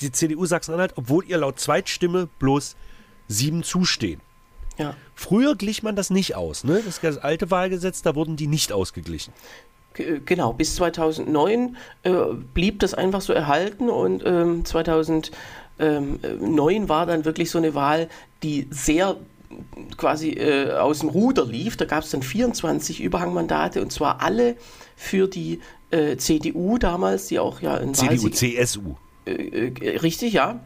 [0.00, 2.76] die CDU Sachsen-Anhalt, obwohl ihr laut Zweitstimme bloß
[3.28, 4.20] sieben zustehen.
[4.78, 4.94] Ja.
[5.14, 6.62] Früher glich man das nicht aus.
[6.62, 6.82] Ne?
[6.84, 9.32] Das alte Wahlgesetz, da wurden die nicht ausgeglichen.
[9.94, 12.12] G- Genau, bis 2009 äh,
[12.54, 18.08] blieb das einfach so erhalten und ähm, 2009 war dann wirklich so eine Wahl,
[18.42, 19.16] die sehr
[19.96, 21.76] quasi äh, aus dem Ruder lief.
[21.76, 24.56] Da gab es dann 24 Überhangmandate und zwar alle
[24.96, 28.94] für die äh, CDU damals, die auch ja in CDU, CSU.
[29.26, 30.60] äh, äh, richtig, ja.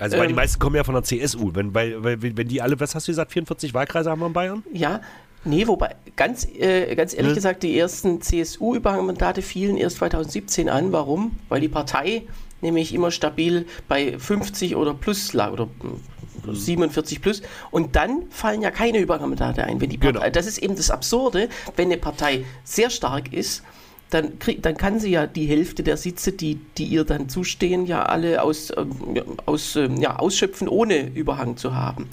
[0.00, 1.50] Also, weil die Ähm, meisten kommen ja von der CSU.
[1.54, 4.32] Wenn, weil, weil, wenn die alle, was hast du gesagt, 44 Wahlkreise haben wir in
[4.32, 4.62] Bayern?
[4.72, 5.00] Ja,
[5.44, 7.34] nee, wobei, ganz, äh, ganz ehrlich Ne?
[7.34, 10.92] gesagt, die ersten CSU-Überhangmandate fielen erst 2017 an.
[10.92, 11.32] Warum?
[11.48, 12.22] Weil die Partei
[12.60, 18.62] nämlich immer stabil bei 50 oder plus lag oder mm, 47 plus und dann fallen
[18.62, 19.80] ja keine Überhangmandate ein.
[19.80, 20.30] Wenn die Partei, Genau.
[20.30, 23.62] Das ist eben das Absurde, wenn eine Partei sehr stark ist,
[24.10, 27.86] dann, krieg, dann kann sie ja die Hälfte der Sitze, die, die ihr dann zustehen,
[27.86, 32.08] ja alle aus, ähm, aus, ähm, ja, ausschöpfen, ohne Überhang zu haben.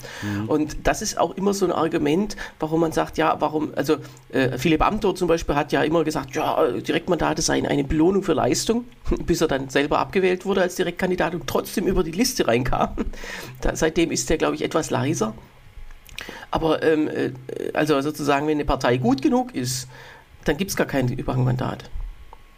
[0.46, 3.96] Und das ist auch immer so ein Argument, warum man sagt, ja, warum, also
[4.30, 8.34] äh, Philipp Amthor zum Beispiel hat ja immer gesagt, ja, Direktmandate seien eine Belohnung für
[8.34, 8.84] Leistung,
[9.26, 12.96] bis er dann selber abgewählt wurde als Direktkandidat und trotzdem über die Liste reinkam.
[13.60, 15.34] Da, seitdem ist er, glaube ich, etwas leiser.
[16.50, 17.32] Aber ähm, äh,
[17.72, 19.88] also sozusagen, wenn eine Partei gut genug ist,
[20.48, 21.90] dann gibt es gar kein Überhangmandat.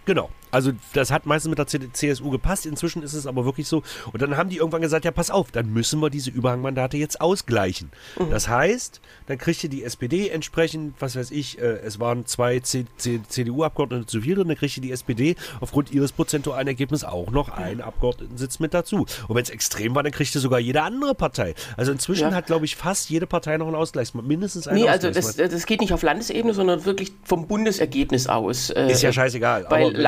[0.04, 0.30] Genau.
[0.50, 2.66] Also das hat meistens mit der CSU gepasst.
[2.66, 3.82] Inzwischen ist es aber wirklich so.
[4.12, 7.20] Und dann haben die irgendwann gesagt, ja, pass auf, dann müssen wir diese Überhangmandate jetzt
[7.20, 7.90] ausgleichen.
[8.30, 14.06] Das heißt, dann kriegte die SPD entsprechend, was weiß ich, äh, es waren zwei CDU-Abgeordnete
[14.06, 18.58] zu viel drin, dann kriegte die SPD aufgrund ihres prozentualen Ergebnisses auch noch einen Abgeordnetensitz
[18.58, 19.06] mit dazu.
[19.28, 21.54] Und wenn es extrem war, dann kriegte sogar jede andere Partei.
[21.76, 22.34] Also inzwischen Ja.
[22.34, 25.66] hat, glaube ich, fast jede Partei noch einen Ausgleich, mindestens einen Nee, also das, das
[25.66, 28.70] geht nicht auf Landesebene, sondern wirklich vom Bundesergebnis aus.
[28.70, 29.66] äh, Ist ja scheißegal.
[29.68, 29.98] Weil aber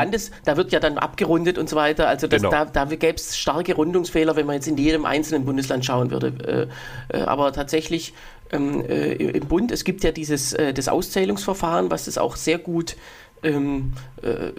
[0.45, 2.09] da wird ja dann abgerundet und so weiter.
[2.09, 2.51] Also das, Genau.
[2.51, 6.69] da, da gäbe es starke Rundungsfehler, wenn man jetzt in jedem einzelnen Bundesland schauen würde.
[7.11, 8.14] Äh, äh, aber tatsächlich
[8.53, 12.59] ähm, äh, im Bund, es gibt ja dieses äh, das Auszählungsverfahren, was das auch sehr
[12.59, 12.97] gut
[13.43, 14.53] ähm, äh,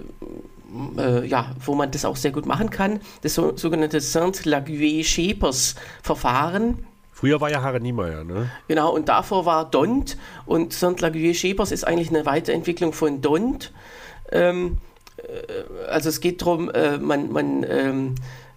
[0.98, 3.02] äh, ja, wo man das auch sehr gut machen kann.
[3.22, 6.86] Das so, sogenannte Saint-Laguier-Schepers-Verfahren.
[7.12, 8.50] Früher war ja Harre Niemeyer, ne?
[8.68, 13.72] Genau, und davor war Dont und Saint-Laguier-Schepers ist eigentlich eine Weiterentwicklung von Dont.
[14.32, 14.72] Ähm, äh,
[15.90, 18.16] also es geht darum, äh, man, man, ähm,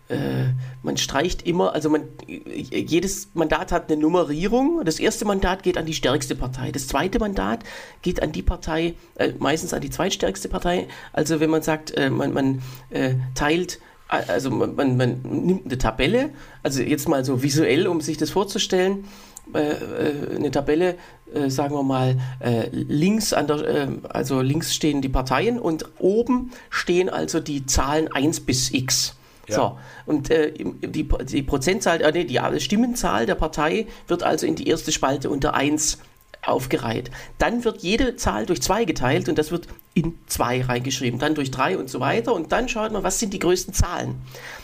[0.09, 4.85] äh, man streicht immer, also man, jedes Mandat hat eine Nummerierung.
[4.85, 6.72] Das erste Mandat geht an die stärkste Partei.
[6.72, 7.64] Das zweite Mandat
[8.03, 10.88] geht an die Partei, äh, meistens an die zweitstärkste Partei.
[11.12, 15.79] Also wenn man sagt, äh, man, man äh, teilt also man, man, man nimmt eine
[15.79, 16.31] Tabelle,
[16.62, 19.07] also jetzt mal so visuell, um sich das vorzustellen,
[19.53, 20.96] äh, äh, eine Tabelle,
[21.35, 25.87] äh, sagen wir mal, äh, links an der, äh, also links stehen die Parteien und
[25.99, 29.16] oben stehen also die Zahlen 1 bis x.
[29.49, 29.55] Ja.
[29.57, 34.55] So, und äh, die, die Prozentzahl, äh, nee, die Stimmenzahl der Partei wird also in
[34.55, 35.99] die erste Spalte unter 1
[36.46, 37.11] aufgereiht.
[37.38, 41.52] Dann wird jede Zahl durch 2 geteilt und das wird in 2 reingeschrieben, dann durch
[41.52, 44.16] 3 und so weiter und dann schaut man, was sind die größten Zahlen.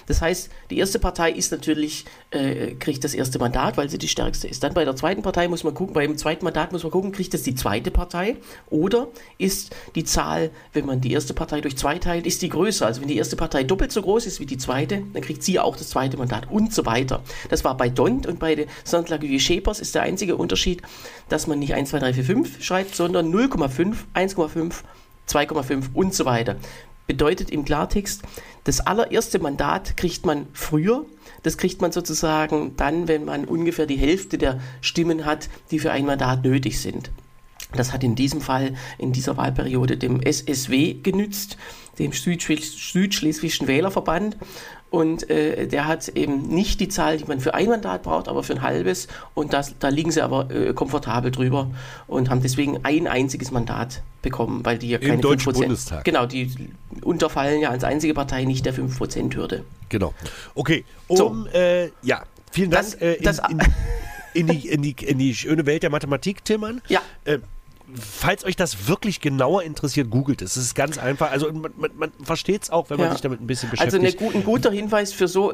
[0.06, 4.08] Das heißt, die erste Partei ist natürlich, äh, kriegt das erste Mandat, weil sie die
[4.08, 4.64] stärkste ist.
[4.64, 7.32] Dann bei der zweiten Partei muss man gucken, beim zweiten Mandat muss man gucken, kriegt
[7.32, 8.38] das die zweite Partei
[8.70, 9.06] oder
[9.38, 12.86] ist die Zahl, wenn man die erste Partei durch 2 teilt, ist die größer.
[12.86, 15.60] Also wenn die erste Partei doppelt so groß ist wie die zweite, dann kriegt sie
[15.60, 17.22] auch das zweite Mandat und so weiter.
[17.48, 20.82] Das war bei Dont und bei Saint-Laguier-Schepers ist der einzige Unterschied,
[21.28, 24.74] dass man nicht 1, 2, 3, 4, 5 schreibt, sondern 0,5, 1,5,
[25.28, 26.56] 2,5 und so weiter.
[27.06, 28.22] Bedeutet im Klartext,
[28.64, 31.04] das allererste Mandat kriegt man früher.
[31.42, 35.90] Das kriegt man sozusagen dann, wenn man ungefähr die Hälfte der Stimmen hat, die für
[35.90, 37.10] ein Mandat nötig sind.
[37.72, 41.56] Das hat in diesem Fall, in dieser Wahlperiode, dem SSW genützt,
[41.98, 44.36] dem Südschles- Südschleswigschen Wählerverband.
[44.90, 48.42] Und äh, der hat eben nicht die Zahl, die man für ein Mandat braucht, aber
[48.42, 49.06] für ein halbes.
[49.34, 51.70] Und das, da liegen sie aber äh, komfortabel drüber
[52.08, 56.04] und haben deswegen ein einziges Mandat bekommen, weil die ja Im keine Deutschen 5%, Bundestag.
[56.04, 56.50] Genau, die
[57.02, 59.64] unterfallen ja als einzige Partei nicht der 5%-Hürde.
[59.90, 60.12] Genau.
[60.56, 61.28] Okay, So.
[61.28, 63.60] um, äh, ja, vielen Dank Das- äh, in, das- in,
[64.34, 66.80] in, die, in, die, in die schöne Welt der Mathematik, Tillmann.
[66.88, 67.00] Ja.
[67.98, 70.56] Falls euch das wirklich genauer interessiert, googelt es.
[70.56, 71.30] Es ist ganz einfach.
[71.30, 73.12] Also man, man, man versteht es auch, wenn man Ja.
[73.12, 74.20] sich damit ein bisschen Also beschäftigt.
[74.22, 75.52] eine, gu- ein guter Hinweis für so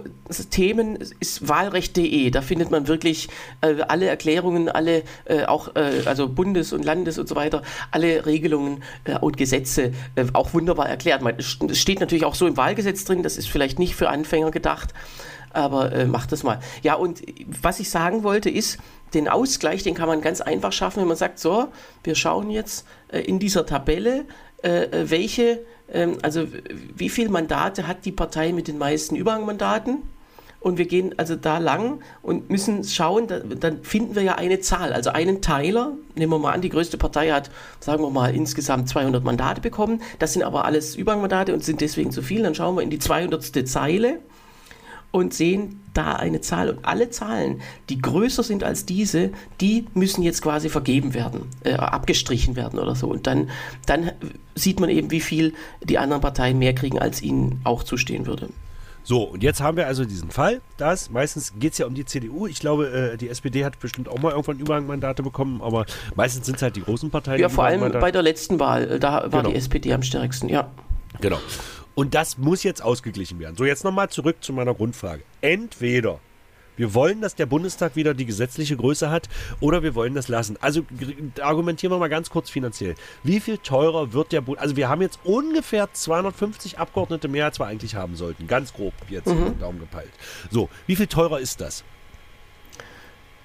[0.51, 2.31] Themen ist wahlrecht.de.
[2.31, 3.29] Da findet man wirklich
[3.61, 8.27] äh, alle Erklärungen, alle äh, auch äh, also Bundes- und Landes und so weiter, alle
[8.27, 11.23] Regelungen äh, und Gesetze äh, auch wunderbar erklärt.
[11.23, 14.51] Man, es steht natürlich auch so im Wahlgesetz drin, das ist vielleicht nicht für Anfänger
[14.51, 14.93] gedacht,
[15.51, 16.61] aber äh, macht das mal.
[16.83, 18.79] Ja, und was ich sagen wollte ist,
[19.15, 21.69] den Ausgleich, den kann man ganz einfach schaffen, wenn man sagt, so,
[22.05, 24.25] wir schauen jetzt äh, in dieser Tabelle,
[24.63, 25.61] äh, äh, welche,
[25.93, 26.47] ähm, also
[26.95, 30.03] wie viele Mandate hat die Partei mit den meisten Überhangmandaten?
[30.59, 34.59] Und wir gehen also da lang und müssen schauen, da, dann finden wir ja eine
[34.59, 35.93] Zahl, also einen Teiler.
[36.17, 40.03] Nehmen wir mal an, die größte Partei hat, sagen wir mal, insgesamt 200 Mandate bekommen.
[40.19, 42.43] Das sind aber alles Überhangmandate und sind deswegen zu viel.
[42.43, 43.69] Dann schauen wir in die 200.
[43.69, 44.19] Zeile
[45.17, 46.71] und sehen da eine Zahl.
[46.71, 51.75] Und alle Zahlen, die größer sind als diese, die müssen jetzt quasi vergeben werden, äh,
[51.75, 53.09] abgestrichen werden oder so.
[53.09, 53.51] Und dann,
[53.87, 54.13] dann
[54.55, 58.49] sieht man eben, wie viel die anderen Parteien mehr kriegen, als ihnen auch zustehen würde.
[59.05, 62.05] So, und jetzt haben wir also diesen Fall, dass meistens geht es ja um die
[62.05, 62.49] CDU.
[62.49, 66.57] Ich glaube, äh, die SPD hat bestimmt auch mal irgendwann Überhangmandate bekommen, aber meistens sind
[66.57, 67.41] es halt die großen Parteien.
[67.41, 69.51] Ja, vor allem bei der letzten Wahl, äh, da war Genau.
[69.51, 70.71] die SPD am stärksten, ja.
[71.21, 71.39] Genau.
[71.95, 73.57] Und das muss jetzt ausgeglichen werden.
[73.57, 75.23] So, jetzt nochmal zurück zu meiner Grundfrage.
[75.41, 76.21] Entweder
[76.77, 79.29] wir wollen, dass der Bundestag wieder die gesetzliche Größe hat,
[79.61, 80.59] oder wir wollen das lassen.
[80.61, 80.83] Also
[81.41, 82.95] argumentieren wir mal ganz kurz finanziell.
[83.23, 84.59] Wie viel teurer wird der Bund?
[84.59, 88.47] Also wir haben jetzt ungefähr 250 Abgeordnete mehr, als wir eigentlich haben sollten.
[88.47, 89.59] Ganz grob jetzt Mhm.
[89.59, 90.13] Daumen gepeilt.
[90.51, 91.83] So, wie viel teurer ist das?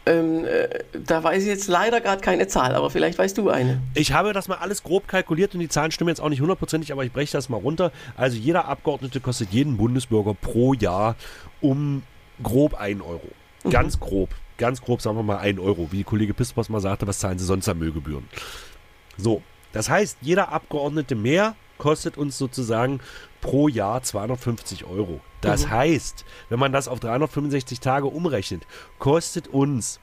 [0.05, 0.67] Ähm, äh,
[1.05, 3.81] da weiß ich jetzt leider gerade keine Zahl, aber vielleicht weißt du eine.
[3.93, 6.91] Ich habe das mal alles grob kalkuliert und die Zahlen stimmen jetzt auch nicht hundertprozentig,
[6.91, 7.91] aber ich breche das mal runter.
[8.17, 11.15] Also jeder Abgeordnete kostet jeden Bundesbürger pro Jahr
[11.61, 12.01] um
[12.41, 13.29] grob 1 Euro.
[13.69, 14.29] Ganz grob.
[14.57, 15.91] Ganz grob sagen wir mal 1 Euro.
[15.91, 18.27] Wie Kollege Pispers mal sagte, was zahlen sie sonst an Müllgebühren?
[19.17, 22.99] So, das heißt, jeder Abgeordnete mehr kostet uns sozusagen
[23.41, 25.19] pro Jahr 250 Euro.
[25.41, 28.63] Das heißt, wenn man das auf 365 Tage umrechnet,
[28.99, 29.99] kostet uns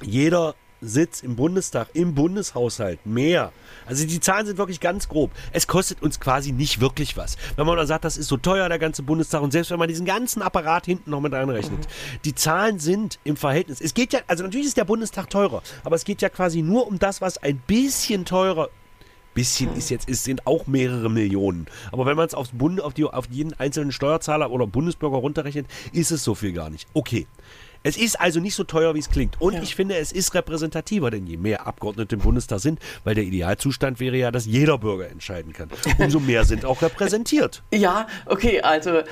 [0.00, 3.52] jeder Sitz im Bundestag, im Bundeshaushalt mehr.
[3.86, 5.32] Also die Zahlen sind wirklich ganz grob.
[5.52, 7.36] Es kostet uns quasi nicht wirklich was.
[7.56, 9.88] Wenn man da sagt, das ist so teuer, der ganze Bundestag, und selbst wenn man
[9.88, 11.88] diesen ganzen Apparat hinten noch mit einrechnet,
[12.24, 13.80] die Zahlen sind im Verhältnis.
[13.80, 16.86] Es geht ja, also natürlich ist der Bundestag teurer, aber es geht ja quasi nur
[16.86, 18.68] um das, was ein bisschen teurer
[19.38, 21.68] bisschen ist jetzt, es sind auch mehrere Millionen.
[21.92, 25.66] Aber wenn man es aufs Bund, auf, die, auf jeden einzelnen Steuerzahler oder Bundesbürger runterrechnet,
[25.92, 26.88] ist es so viel gar nicht.
[26.92, 27.28] Okay.
[27.88, 29.40] Es ist also nicht so teuer, wie es klingt.
[29.40, 29.62] Und Ja.
[29.62, 33.98] ich finde, es ist repräsentativer, denn je mehr Abgeordnete im Bundestag sind, weil der Idealzustand
[33.98, 35.70] wäre ja, dass jeder Bürger entscheiden kann.
[35.98, 37.62] Umso mehr sind auch repräsentiert.
[37.78, 39.04] Ja, okay, also äh,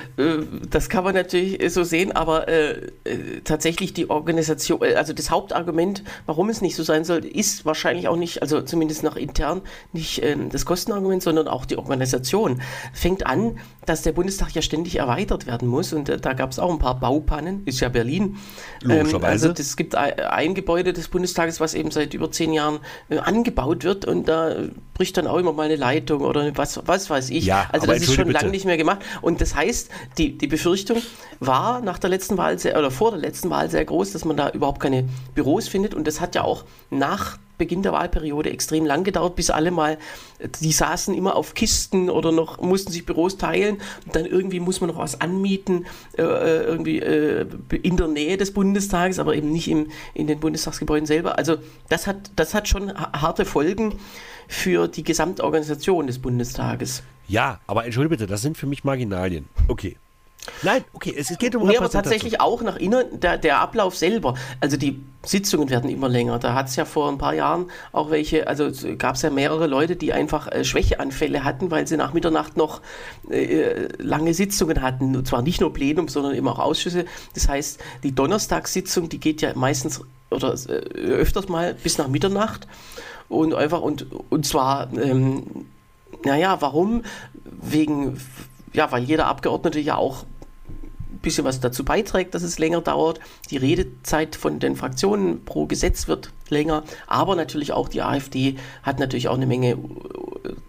[0.69, 2.71] das kann man natürlich äh, so sehen, aber äh,
[3.05, 7.65] äh, tatsächlich die Organisation, äh, also das Hauptargument, warum es nicht so sein soll, ist
[7.65, 9.61] wahrscheinlich auch nicht, also zumindest nach intern,
[9.93, 12.61] nicht ähm, das Kostenargument, sondern auch die Organisation.
[12.93, 16.59] Fängt an, dass der Bundestag ja ständig erweitert werden muss und äh, da gab es
[16.59, 18.35] auch ein paar Baupannen, ist ja Berlin.
[18.81, 19.49] Logischerweise.
[19.49, 23.83] also es gibt ein, Gebäude des Bundestages, was eben seit über zehn Jahren äh, angebaut
[23.83, 24.55] wird und da
[24.93, 27.45] bricht dann auch immer mal eine Leitung oder was, was weiß ich.
[27.45, 28.99] Ja, also das ist schon lange nicht mehr gemacht.
[29.21, 31.01] Und das heißt, die, die Befürchtung
[31.39, 34.37] war nach der letzten Wahl sehr, oder vor der letzten Wahl sehr groß, dass man
[34.37, 35.93] da überhaupt keine Büros findet.
[35.93, 39.97] Und das hat ja auch nach Beginn der Wahlperiode extrem lang gedauert, bis alle mal,
[40.61, 44.79] die saßen immer auf Kisten oder noch mussten sich Büros teilen und dann irgendwie muss
[44.81, 45.85] man noch was anmieten,
[46.17, 47.45] äh, äh, irgendwie äh,
[47.81, 51.37] in der Nähe des Bundestages, aber eben nicht im, in den Bundestagsgebäuden selber.
[51.37, 51.57] Also
[51.89, 53.95] das hat, das hat schon ha- harte Folgen
[54.47, 57.03] für die Gesamtorganisation des Bundestages.
[57.27, 59.45] Ja, aber entschuldige bitte, das sind für mich Marginalien.
[59.67, 59.97] Okay.
[60.63, 64.35] Nein, okay, es geht um Nee, aber tatsächlich auch nach innen, der, der Ablauf selber.
[64.59, 66.39] Also die Sitzungen werden immer länger.
[66.39, 69.67] Da hat es ja vor ein paar Jahren auch welche, also gab es ja mehrere
[69.67, 72.81] Leute, die einfach äh, Schwächeanfälle hatten, weil sie nach Mitternacht noch
[73.29, 75.15] äh, lange Sitzungen hatten.
[75.15, 77.05] Und zwar nicht nur Plenum, sondern eben auch Ausschüsse.
[77.33, 82.67] Das heißt, die Donnerstagssitzung, die geht ja meistens oder äh, öfters mal bis nach Mitternacht.
[83.29, 85.65] Und einfach, und, und zwar, ähm,
[86.23, 87.03] naja, warum?
[87.43, 88.19] Wegen,
[88.73, 90.25] ja, weil jeder Abgeordnete ja auch
[91.27, 93.19] bisschen was dazu beiträgt, dass es länger dauert.
[93.49, 98.99] Die Redezeit von den Fraktionen pro Gesetz wird länger, aber natürlich auch die AfD hat
[98.99, 99.77] natürlich auch eine Menge äh,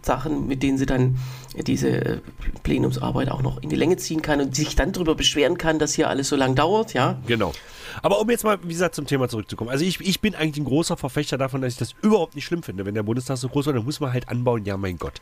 [0.03, 1.19] Sachen, mit denen sie dann
[1.57, 2.19] diese äh,
[2.65, 5.95] Plenumsarbeit auch noch in die Länge ziehen kann und sich dann darüber beschweren kann, dass
[5.95, 7.19] hier alles so lang dauert, ja.
[7.29, 7.53] Genau.
[8.03, 9.71] Aber um jetzt mal, wie gesagt, zum Thema zurückzukommen.
[9.71, 12.63] Also ich, ich bin eigentlich ein großer Verfechter davon, dass ich das überhaupt nicht schlimm
[12.63, 12.85] finde.
[12.87, 15.21] Wenn der Bundestag so groß wird, dann muss man halt anbauen, ja mein Gott.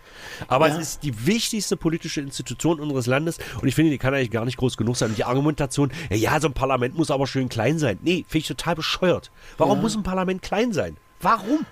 [0.48, 0.74] Aber Ja.
[0.76, 4.44] es ist die wichtigste politische Institution unseres Landes und ich finde, die kann eigentlich gar
[4.44, 5.10] nicht groß genug sein.
[5.10, 7.98] Und die Argumentation, ja, ja so ein Parlament muss aber schön klein sein.
[8.02, 9.30] Nee, finde ich total bescheuert.
[9.58, 9.82] Warum Ja.
[9.82, 10.96] muss ein Parlament klein sein?
[11.20, 11.64] Warum?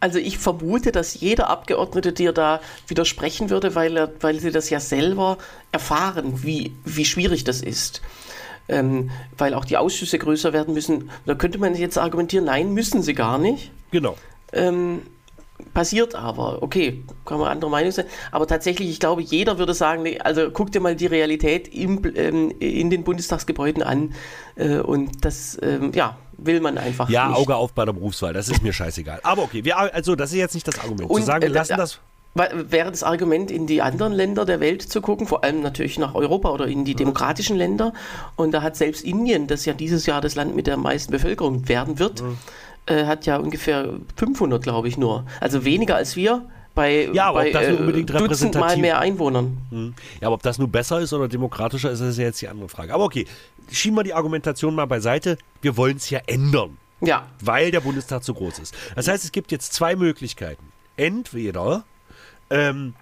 [0.00, 4.68] Also ich vermute, dass jeder Abgeordnete dir da widersprechen würde, weil, er, weil sie das
[4.70, 5.38] ja selber
[5.72, 8.02] erfahren, wie, wie schwierig das ist.
[8.68, 11.10] Ähm, weil auch die Ausschüsse größer werden müssen.
[11.24, 13.70] Da könnte man jetzt argumentieren, nein, müssen sie gar nicht.
[13.92, 14.16] Genau.
[14.52, 15.02] Ähm,
[15.74, 20.02] passiert aber, okay, kann man andere Meinung sein, aber tatsächlich, ich glaube, jeder würde sagen,
[20.02, 24.14] nee, also guck dir mal die Realität im, ähm, in den Bundestagsgebäuden an
[24.56, 27.38] äh, und das, ähm, ja, will man einfach Ja, nicht.
[27.38, 29.20] Auge auf bei der Berufswahl, das ist mir scheißegal.
[29.22, 31.10] Aber okay, wir, also das ist jetzt nicht das Argument.
[31.10, 32.00] Und, Zu sagen, wir äh, lassen das.
[32.36, 36.14] Wäre das Argument, in die anderen Länder der Welt zu gucken, vor allem natürlich nach
[36.14, 37.92] Europa oder in die demokratischen Länder.
[38.36, 41.68] Und da hat selbst Indien, das ja dieses Jahr das Land mit der meisten Bevölkerung
[41.68, 42.22] werden wird,
[42.86, 45.24] äh, hat ja ungefähr 500, glaube ich, nur.
[45.40, 46.44] Also weniger als wir
[46.74, 49.56] bei, Ja, aber bei ob das unbedingt Dutzendmal repräsentativ- mehr Einwohnern.
[49.70, 49.94] Hm.
[50.20, 52.68] Ja, aber ob das nun besser ist oder demokratischer ist, ist ja jetzt die andere
[52.68, 52.92] Frage.
[52.92, 53.26] Aber okay,
[53.72, 55.38] schieben wir die Argumentation mal beiseite.
[55.62, 58.74] Wir wollen es ja ändern, Ja, weil der Bundestag zu groß ist.
[58.94, 60.64] Das heißt, es gibt jetzt zwei Möglichkeiten.
[60.98, 61.84] Entweder,
[62.50, 62.94] ähm,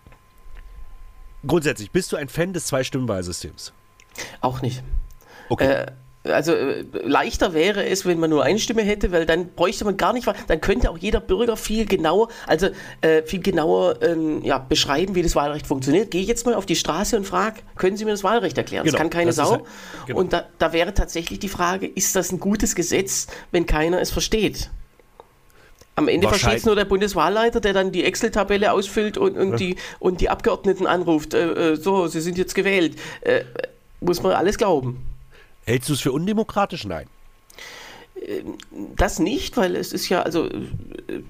[1.47, 3.73] grundsätzlich, bist du ein Fan des Zwei-Stimmen-Wahlsystems?
[4.41, 4.83] auch nicht.
[5.49, 5.65] Okay.
[5.67, 5.87] Äh,
[6.31, 9.97] also äh, leichter wäre es, wenn man nur eine Stimme hätte, weil dann bräuchte man
[9.97, 12.69] gar nicht, dann könnte auch jeder Bürger viel genauer, also
[13.03, 16.11] äh, viel genauer ähm, ja, beschreiben, wie das Wahlrecht funktioniert.
[16.11, 18.85] Gehe jetzt mal auf die Straße und frage, können Sie mir das Wahlrecht erklären?
[18.85, 19.51] Genau, das kann keine das Sau.
[19.51, 19.65] halt-
[20.07, 20.21] genau.
[20.21, 24.11] Und da, da wäre tatsächlich die Frage, ist das ein gutes Gesetz, wenn keiner es
[24.11, 24.71] versteht?
[25.97, 29.77] Am Ende versteht es nur der Bundeswahlleiter, der dann die Excel-Tabelle ausfüllt und, und, die,
[30.01, 31.35] und die Abgeordneten anruft.
[31.35, 32.97] Äh, äh, so, Sie sind jetzt gewählt.
[33.21, 33.45] Äh, äh,
[34.01, 35.07] muss man alles glauben.
[35.67, 36.85] Hältst du es für undemokratisch?
[36.85, 37.07] Nein.
[38.97, 41.23] Das nicht, weil es ist ja, also äh,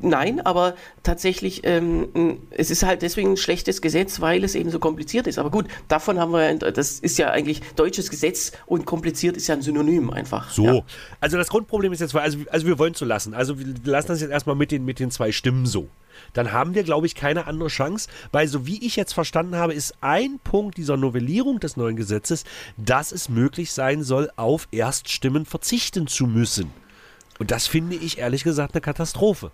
[0.00, 4.78] nein, aber tatsächlich, ähm, es ist halt deswegen ein schlechtes Gesetz, weil es eben so
[4.78, 5.38] kompliziert ist.
[5.38, 9.46] Aber gut, davon haben wir, ja- das ist ja eigentlich deutsches Gesetz und kompliziert ist
[9.46, 10.50] ja ein Synonym einfach.
[10.50, 10.64] So.
[10.64, 10.80] Ja.
[11.20, 13.34] Also das Grundproblem ist jetzt, also, also wir wollen es so lassen.
[13.34, 15.88] Also wir lassen das jetzt erstmal mit den, mit den zwei Stimmen so.
[16.32, 19.72] Dann haben wir, glaube ich, keine andere Chance, weil so wie ich jetzt verstanden habe,
[19.72, 22.42] ist ein Punkt dieser Novellierung des neuen Gesetzes,
[22.76, 26.72] dass es möglich sein soll, auf Erststimmen verzichten zu müssen.
[27.38, 29.52] Und das finde ich ehrlich gesagt eine Katastrophe.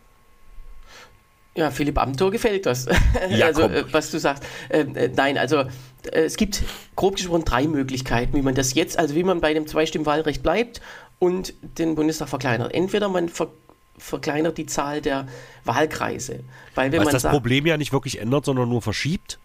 [1.56, 2.86] Ja, Philipp Amthor gefällt das.
[3.42, 3.72] Also, komm.
[3.72, 4.42] äh, was du sagst.
[4.70, 6.62] Ähm, äh, nein, also äh, es gibt
[6.96, 10.80] grob gesprochen drei Möglichkeiten, wie man das jetzt, also wie man bei dem Zweistimmenwahlrecht bleibt
[11.18, 12.74] und den Bundestag verkleinert.
[12.74, 13.48] Entweder man ver
[13.96, 15.28] verkleinert die Zahl der
[15.64, 16.40] Wahlkreise.
[16.74, 19.38] Weil wenn Was man das sagt, Problem ja nicht wirklich ändert, sondern nur verschiebt.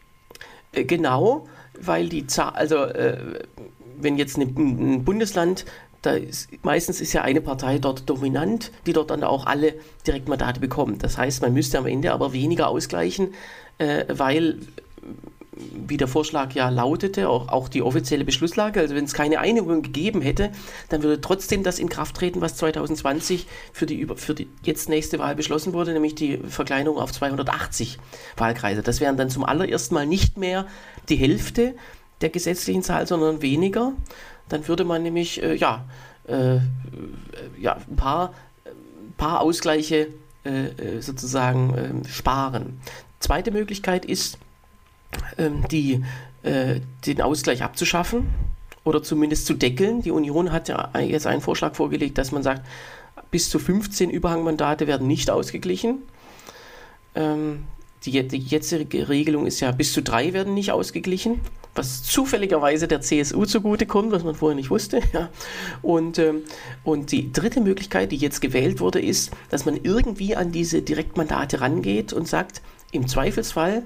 [0.72, 1.48] Äh, Genau,
[1.80, 3.42] weil die Zahl, also äh,
[3.98, 5.66] wenn jetzt ne, ein Bundesland,
[6.02, 9.76] da ist, meistens ist ja eine Partei dort dominant, die dort dann auch alle
[10.08, 11.04] Direktmandate bekommt.
[11.04, 13.34] Das heißt, man müsste am Ende aber weniger ausgleichen,
[13.80, 14.60] äh, weil
[15.60, 19.82] wie der Vorschlag ja lautete, auch, auch die offizielle Beschlusslage, also wenn es keine Einigung
[19.82, 20.52] gegeben hätte,
[20.90, 25.20] dann würde trotzdem das in Kraft treten, was 2020 für die, für die jetzt nächste
[25.20, 27.98] Wahl beschlossen wurde, nämlich die Verkleinerung auf 280
[28.38, 28.84] Wahlkreise.
[28.84, 30.66] Das wären dann zum allerersten Mal nicht mehr
[31.10, 31.76] die Hälfte
[32.22, 33.94] der gesetzlichen Zahl, sondern weniger.
[34.50, 35.86] Dann würde man nämlich äh, ja,
[36.28, 36.62] äh, äh,
[37.58, 38.34] ja, ein paar,
[38.66, 40.08] ein paar Ausgleiche
[40.46, 42.80] äh, äh, sozusagen ähm, sparen.
[43.20, 44.38] Zweite Möglichkeit ist,
[45.38, 46.04] ähm, die,
[46.44, 48.30] äh, den Ausgleich abzuschaffen
[48.84, 50.02] oder zumindest zu deckeln.
[50.02, 52.66] Die Union hat ja jetzt einen Vorschlag vorgelegt, dass man sagt,
[53.32, 56.00] bis zu 15 Überhangmandate werden nicht ausgeglichen.
[57.16, 57.66] Ähm,
[58.06, 61.42] die, die jetzige Regelung ist ja, bis zu drei werden nicht ausgeglichen,
[61.76, 65.02] was zufälligerweise der CSU zugutekommt, was man vorher nicht wusste.
[65.14, 65.30] Ja.
[65.82, 66.44] Und, ähm,
[66.84, 71.62] und die dritte Möglichkeit, die jetzt gewählt wurde, ist, dass man irgendwie an diese Direktmandate
[71.62, 73.84] rangeht und sagt, im Zweifelsfall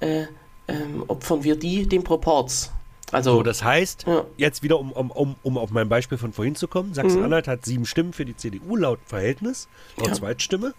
[0.00, 0.24] äh,
[0.68, 2.70] ähm, opfern wir die dem Proporz.
[3.12, 4.24] Also, So, das heißt, Ja.
[4.36, 7.64] jetzt wieder, um, um, um, um auf mein Beispiel von vorhin zu kommen, Sachsen-Anhalt hat
[7.64, 10.14] sieben Stimmen für die CDU laut Verhältnis, laut Ja.
[10.14, 10.74] Zweitstimme.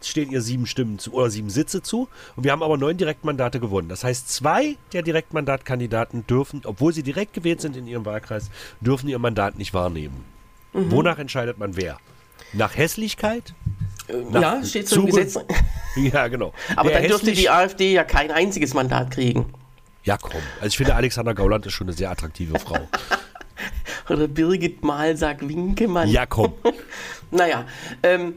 [0.00, 2.08] Es stehen ihr sieben Stimmen zu oder sieben Sitze zu.
[2.36, 3.88] Und wir haben aber neun Direktmandate gewonnen.
[3.88, 9.08] Das heißt, zwei der Direktmandatkandidaten dürfen, obwohl sie direkt gewählt sind in ihrem Wahlkreis, dürfen
[9.08, 10.24] ihr Mandat nicht wahrnehmen.
[10.74, 10.90] Mhm.
[10.90, 11.98] Wonach entscheidet man wer?
[12.52, 13.54] Nach Hässlichkeit?
[14.30, 15.38] Nach ja, steht so im Gesetz.
[15.96, 16.52] Ja, genau.
[16.74, 19.46] Aber Wer dann dürfte die AfD ja kein einziges Mandat kriegen.
[20.04, 20.40] Ja, komm.
[20.56, 22.78] Also ich finde, Alexander Gauland ist schon eine sehr attraktive Frau.
[24.08, 26.08] Oder Birgit Malsack-Winkemann.
[26.08, 26.52] Ja, komm.
[27.30, 27.64] Naja,
[28.04, 28.34] ähm,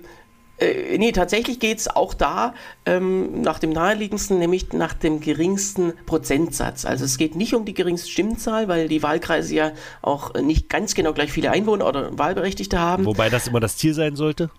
[0.58, 5.94] äh, nee, tatsächlich geht es auch da ähm, nach dem naheliegendsten, nämlich nach dem geringsten
[6.08, 6.86] Prozentsatz.
[6.86, 10.96] Also es geht nicht um die geringste Stimmenzahl, weil die Wahlkreise ja auch nicht ganz
[10.96, 13.06] genau gleich viele Einwohner oder Wahlberechtigte haben.
[13.06, 14.50] Wobei das immer das Ziel sein sollte.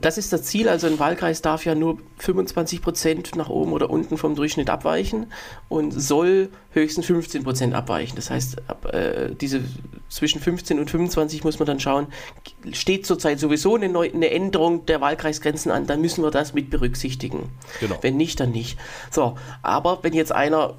[0.00, 0.68] Das ist das Ziel.
[0.68, 5.32] Also ein Wahlkreis darf ja nur 25 Prozent nach oben oder unten vom Durchschnitt abweichen
[5.68, 8.16] und soll höchstens 15 Prozent abweichen.
[8.16, 9.60] Das heißt, ab, äh, diese
[10.08, 12.08] zwischen 15 und 25 muss man dann schauen,
[12.72, 16.70] steht zurzeit sowieso eine, Neu eine Änderung der Wahlkreisgrenzen an, dann müssen wir das mit
[16.70, 17.50] berücksichtigen.
[17.78, 17.98] Genau.
[18.00, 18.78] Wenn nicht, dann nicht.
[19.10, 20.74] So, aber wenn jetzt einer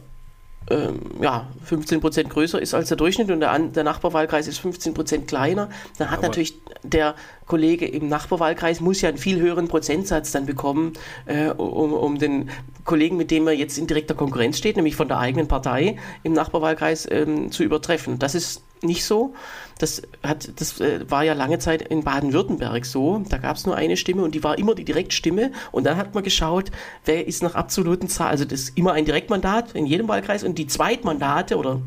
[0.70, 4.94] ähm, ja, 15 Prozent größer ist als der Durchschnitt und der, der Nachbarwahlkreis ist 15
[4.94, 6.54] Prozent kleiner, dann hat Aber natürlich
[6.84, 7.16] der
[7.48, 10.94] Kollege im Nachbarwahlkreis muss ja einen viel höheren Prozentsatz dann bekommen,
[11.26, 12.50] äh, um, um den
[12.86, 16.34] Kollegen, mit dem er jetzt in direkter Konkurrenz steht, nämlich von der eigenen Partei im
[16.34, 18.20] Nachbarwahlkreis ähm, zu übertreffen.
[18.20, 19.34] Das ist nicht so.
[19.78, 23.24] Das, hat, das äh, war ja lange Zeit in Baden-Württemberg so.
[23.30, 25.52] Da gab es nur eine Stimme und die war immer die Direktstimme.
[25.72, 26.72] Und dann hat man geschaut,
[27.06, 28.32] wer ist nach absoluten Zahlen.
[28.32, 31.82] Also das ist immer ein Direktmandat in jedem Wahlkreis und die Zweitmandate oder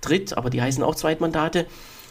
[0.00, 1.66] Dritt, aber die heißen auch Zweitmandate,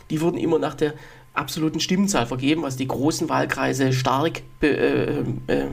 [0.10, 0.94] die wurden immer nach der
[1.38, 5.24] absoluten Stimmenzahl vergeben, was die großen Wahlkreise stark, äh, äh,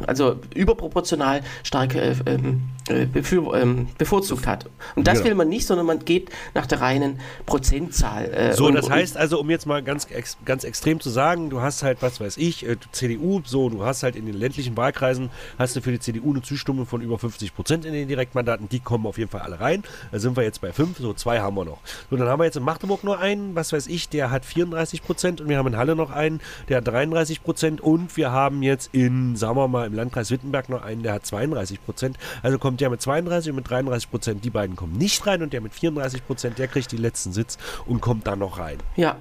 [0.06, 4.68] also überproportional stark äh, ähm, äh ähm, bevorzugt hat.
[4.94, 5.30] Und das genau.
[5.30, 8.26] will man nicht, sondern man geht nach der reinen Prozentzahl.
[8.26, 11.48] Äh, so, und, das heißt also, um jetzt mal ganz, ex, ganz extrem zu sagen,
[11.48, 14.76] du hast halt, was weiß ich, äh, CDU, so, du hast halt in den ländlichen
[14.76, 18.68] Wahlkreisen, hast du für die CDU eine Zustimmung von über 50 Prozent in den Direktmandaten,
[18.68, 19.82] die kommen auf jeden Fall alle rein.
[20.12, 21.78] Da sind wir jetzt bei fünf, so zwei haben wir noch.
[22.10, 25.02] So, dann haben wir jetzt in Magdeburg nur einen, was weiß ich, der hat 34
[25.02, 28.62] Prozent und wir haben in Halle noch einen, der hat 33 Prozent und wir haben
[28.62, 32.16] jetzt in, sagen wir mal, im Landkreis Wittenberg noch einen, der hat 32 Prozent.
[32.42, 35.52] Also kommt der mit 32 und mit 33 Prozent, die beiden kommen nicht rein und
[35.52, 38.78] der mit 34 Prozent, der kriegt den letzten Sitz und kommt dann noch rein.
[38.96, 39.16] Ja,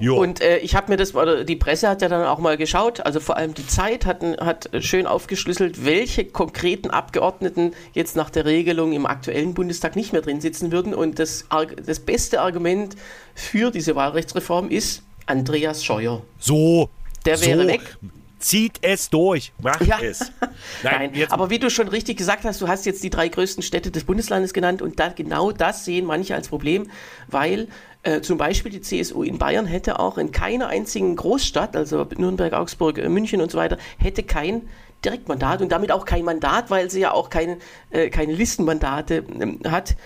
[0.00, 0.20] Jo.
[0.20, 3.00] Und äh, ich habe mir das, oder die Presse hat ja dann auch mal geschaut,
[3.00, 8.44] also vor allem die Zeit hat, hat schön aufgeschlüsselt, welche konkreten Abgeordneten jetzt nach der
[8.44, 10.94] Regelung im aktuellen Bundestag nicht mehr drin sitzen würden.
[10.94, 11.46] Und das,
[11.84, 12.96] das beste Argument
[13.34, 16.22] für diese Wahlrechtsreform ist Andreas Scheuer.
[16.38, 16.88] So.
[17.24, 17.68] Der wäre so.
[17.68, 17.96] weg.
[18.38, 19.98] Zieht es durch, macht ja.
[20.00, 20.20] es.
[20.82, 23.62] Nein, Nein aber wie du schon richtig gesagt hast, du hast jetzt die drei größten
[23.62, 26.88] Städte des Bundeslandes genannt und da, genau das sehen manche als Problem,
[27.26, 27.68] weil
[28.02, 32.52] äh, zum Beispiel die CSU in Bayern hätte auch in keiner einzigen Großstadt, also Nürnberg,
[32.52, 34.68] Augsburg, äh, München und so weiter, hätte kein
[35.04, 37.58] Direktmandat und damit auch kein Mandat, weil sie ja auch kein,
[37.90, 39.96] äh, keine Listenmandate äh, hat,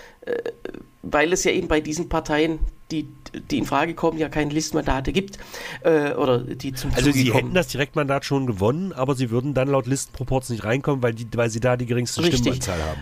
[1.01, 2.59] weil es ja eben bei diesen Parteien,
[2.89, 3.07] die,
[3.51, 5.39] die in Frage kommen, ja keine Listenmandate gibt
[5.83, 7.43] äh, oder die zum Also Zuge sie kommen.
[7.43, 11.27] hätten das Direktmandat schon gewonnen, aber sie würden dann laut Listenproports nicht reinkommen, weil, die,
[11.35, 12.39] weil sie da die geringste Richtig.
[12.39, 13.01] Stimmenanzahl haben.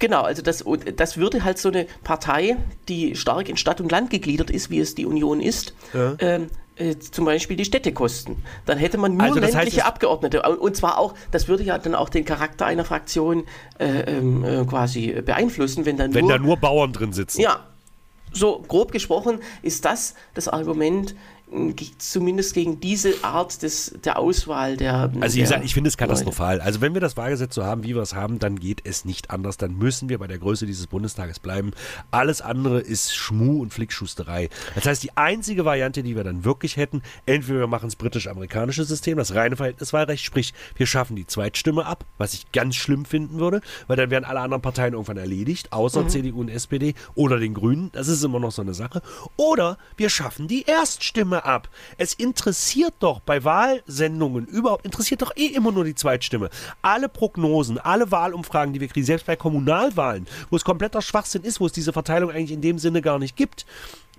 [0.00, 0.64] Genau, also das,
[0.96, 2.56] das würde halt so eine Partei,
[2.88, 6.16] die stark in Stadt und Land gegliedert ist, wie es die Union ist, ja.
[6.18, 8.42] ähm, äh, zum Beispiel die Städte kosten.
[8.66, 10.42] Dann hätte man nur also ländliche heißt, Abgeordnete.
[10.42, 13.44] Und zwar auch, das würde ja dann auch den Charakter einer Fraktion
[13.78, 17.40] äh, ähm, äh, quasi beeinflussen, wenn dann wenn nur, da nur Bauern drin sitzen.
[17.40, 17.60] Ja,
[18.32, 21.14] so grob gesprochen ist das das Argument,
[21.98, 25.12] zumindest gegen diese Art des, der Auswahl der.
[25.20, 26.60] Also, wie gesagt, ich finde es katastrophal.
[26.60, 29.30] Also, wenn wir das Wahlgesetz so haben, wie wir es haben, dann geht es nicht
[29.30, 29.56] anders.
[29.56, 31.72] Dann müssen wir bei der Größe dieses Bundestages bleiben.
[32.10, 34.48] Alles andere ist Schmu und Flickschusterei.
[34.74, 38.84] Das heißt, die einzige Variante, die wir dann wirklich hätten, entweder wir machen das britisch-amerikanische
[38.84, 43.38] System, das reine Verhältniswahlrecht, sprich, wir schaffen die Zweitstimme ab, was ich ganz schlimm finden
[43.38, 46.08] würde, weil dann wären alle anderen Parteien irgendwann erledigt, außer mhm.
[46.08, 47.90] CDU und SPD oder den Grünen.
[47.92, 49.02] Das ist immer noch so eine Sache.
[49.36, 51.68] Oder wir schaffen die Erststimme ab.
[51.98, 56.50] Es interessiert doch bei Wahlsendungen überhaupt, interessiert doch eh immer nur die Zweitstimme.
[56.82, 61.60] Alle Prognosen, alle Wahlumfragen, die wir kriegen, selbst bei Kommunalwahlen, wo es kompletter Schwachsinn ist,
[61.60, 63.66] wo es diese Verteilung eigentlich in dem Sinne gar nicht gibt,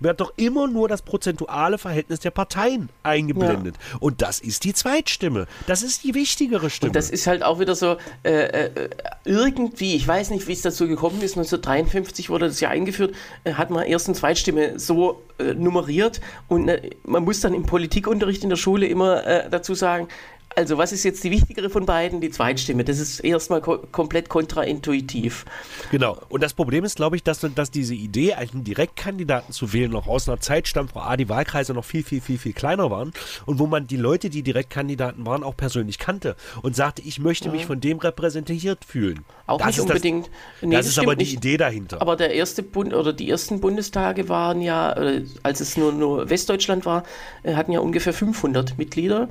[0.00, 3.76] wird doch immer nur das prozentuale Verhältnis der Parteien eingeblendet.
[3.92, 3.98] Ja.
[4.00, 5.46] Und das ist die Zweitstimme.
[5.66, 6.90] Das ist die wichtigere Stimme.
[6.90, 8.90] Und das ist halt auch wieder so, äh, äh,
[9.24, 13.14] irgendwie, ich weiß nicht, wie es dazu gekommen ist, 1953 wurde das ja eingeführt,
[13.44, 17.64] äh, hat man erst eine Zweitstimme so äh, nummeriert und äh, man muss dann im
[17.64, 20.08] Politikunterricht in der Schule immer dazu sagen,
[20.56, 22.20] also was ist jetzt die wichtigere von beiden?
[22.20, 22.84] Die Zweitstimme.
[22.84, 25.44] Das ist erstmal ko komplett kontraintuitiv.
[25.90, 26.18] Genau.
[26.28, 30.06] Und das Problem ist, glaube ich, dass, dass diese Idee, einen Direktkandidaten zu wählen, noch
[30.06, 33.12] aus einer Zeit stammt, wo A, die Wahlkreise noch viel, viel, viel, viel kleiner waren
[33.46, 37.50] und wo man die Leute, die Direktkandidaten waren, auch persönlich kannte und sagte, ich möchte
[37.50, 39.24] mich von dem repräsentiert fühlen.
[39.46, 40.26] Auch das nicht unbedingt.
[40.26, 41.34] Das, nee, das ist aber die nicht.
[41.34, 42.00] Idee dahinter.
[42.00, 46.30] Aber der erste Bund oder die ersten Bundestage waren ja, äh, als es nur, nur
[46.30, 47.04] Westdeutschland war,
[47.42, 49.28] äh, hatten ja ungefähr 500 Mitglieder.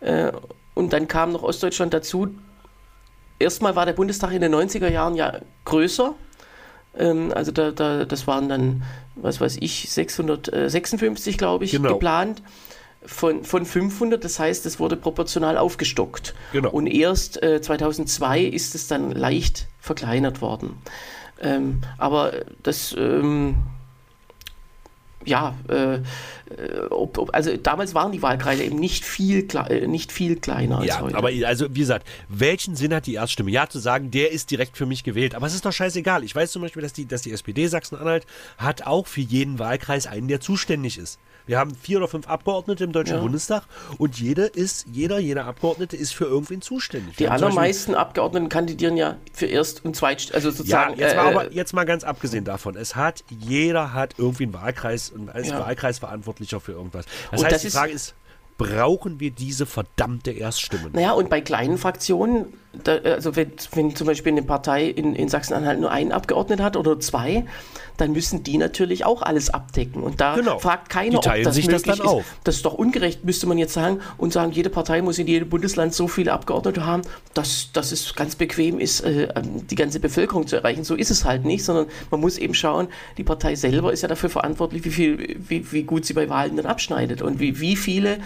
[0.00, 0.32] Äh,
[0.74, 2.28] und dann kam noch Ostdeutschland dazu.
[3.38, 6.14] Erstmal war der Bundestag in den 90er Jahren ja größer.
[6.98, 8.82] Ähm, also da, da, das waren dann,
[9.14, 11.94] was weiß ich, 656, glaube ich, genau.
[11.94, 12.42] geplant.
[13.04, 16.34] Von, von 500, das heißt, es wurde proportional aufgestockt.
[16.52, 16.70] Genau.
[16.70, 20.78] Und erst äh, 2002 ist es dann leicht verkleinert worden.
[21.40, 22.32] Ähm, aber
[22.62, 23.56] das ähm,
[25.26, 25.98] ja, äh,
[26.90, 30.86] ob, ob, also damals waren die Wahlkreise eben nicht viel, äh, nicht viel kleiner als
[30.86, 31.16] ja, heute.
[31.16, 33.50] aber also wie gesagt, welchen Sinn hat die Erststimme?
[33.50, 35.34] Ja, zu sagen, der ist direkt für mich gewählt.
[35.34, 36.24] Aber es ist doch scheißegal.
[36.24, 38.26] Ich weiß zum Beispiel, dass die, dass die SPD Sachsen-Anhalt
[38.58, 41.18] hat auch für jeden Wahlkreis einen, der zuständig ist.
[41.46, 43.22] Wir haben vier oder fünf Abgeordnete im Deutschen Ja.
[43.22, 43.62] Bundestag
[43.98, 47.14] und jeder ist, jeder, jeder Abgeordnete ist für irgendwen zuständig.
[47.16, 50.98] die Wir allermeisten Abgeordneten kandidieren ja für Erst- und Zweit, also Ja, sozusagen.
[50.98, 52.76] jetzt mal, äh, aber jetzt mal ganz abgesehen davon.
[52.76, 55.58] Es hat, jeder hat irgendwie einen Wahlkreis und ist Ja.
[56.36, 57.06] Wahlkreisverantwortlicher für irgendwas.
[57.30, 58.14] Das Und heißt, das die Frage ist,
[58.58, 60.92] brauchen wir diese verdammte Erststimmen?
[60.92, 62.52] Naja, und bei kleinen Fraktionen,
[62.84, 66.76] da, also wenn, wenn zum Beispiel eine Partei in, in Sachsen-Anhalt nur einen Abgeordneten hat
[66.76, 67.44] oder zwei,
[67.96, 70.02] dann müssen die natürlich auch alles abdecken.
[70.02, 70.58] Und da Genau.
[70.58, 72.12] fragt keiner, ob das sich das möglich dann ist.
[72.12, 72.24] auf.
[72.44, 75.48] Das ist doch ungerecht, müsste man jetzt sagen, und sagen, jede Partei muss in jedem
[75.48, 77.02] Bundesland so viele Abgeordnete haben,
[77.34, 79.28] dass, dass es ganz bequem ist, äh,
[79.70, 80.84] die ganze Bevölkerung zu erreichen.
[80.84, 84.08] So ist es halt nicht, sondern man muss eben schauen, die Partei selber ist ja
[84.08, 87.76] dafür verantwortlich, wie, viel, wie, wie gut sie bei Wahlen dann abschneidet und wie, wie
[87.76, 88.18] viele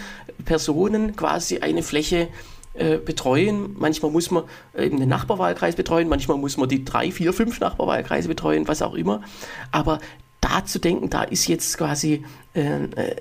[0.43, 2.27] Personen quasi eine Fläche
[2.73, 3.75] äh, betreuen.
[3.77, 4.43] Manchmal muss man
[4.73, 8.81] äh, eben den Nachbarwahlkreis betreuen, manchmal muss man die drei, vier, fünf Nachbarwahlkreise betreuen, was
[8.81, 9.21] auch immer.
[9.71, 9.99] Aber
[10.41, 13.15] da zu denken, da ist jetzt quasi, äh, äh,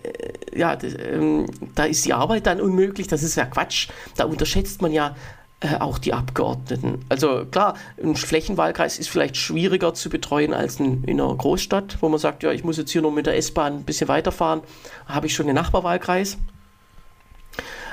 [0.57, 3.89] ja, ähm, da ist die Arbeit dann unmöglich, das ist ja Quatsch.
[4.17, 5.15] Da unterschätzt man ja
[5.61, 7.05] äh, auch die Abgeordneten.
[7.11, 12.09] Also klar, ein Flächenwahlkreis ist vielleicht schwieriger zu betreuen als ein, in einer Großstadt, wo
[12.09, 14.63] man sagt, ja, ich muss jetzt hier nur mit der S-Bahn ein bisschen weiterfahren,
[15.07, 16.39] habe ich schon den Nachbarwahlkreis.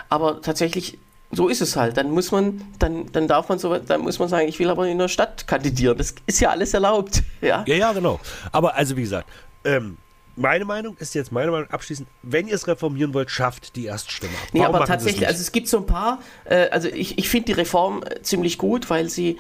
[0.07, 0.97] Aber tatsächlich,
[1.31, 1.97] so ist es halt.
[1.97, 4.87] Dann muss man, dann, dann darf man so, dann muss man sagen, ich will aber
[4.87, 5.97] in der Stadt kandidieren.
[5.97, 7.23] Das ist ja alles erlaubt.
[7.39, 7.63] Ja.
[7.67, 8.19] Ja, ja, genau.
[8.51, 9.29] Aber also wie gesagt,
[9.63, 9.97] ähm,
[10.35, 14.33] meine Meinung ist jetzt meine Meinung abschließend, wenn ihr es reformieren wollt, schafft die Erststimme
[14.33, 14.49] ab.
[14.53, 17.53] Nee, aber tatsächlich, also es gibt so ein paar, äh, also ich, ich finde die
[17.53, 19.37] Reform äh, ziemlich gut, weil sie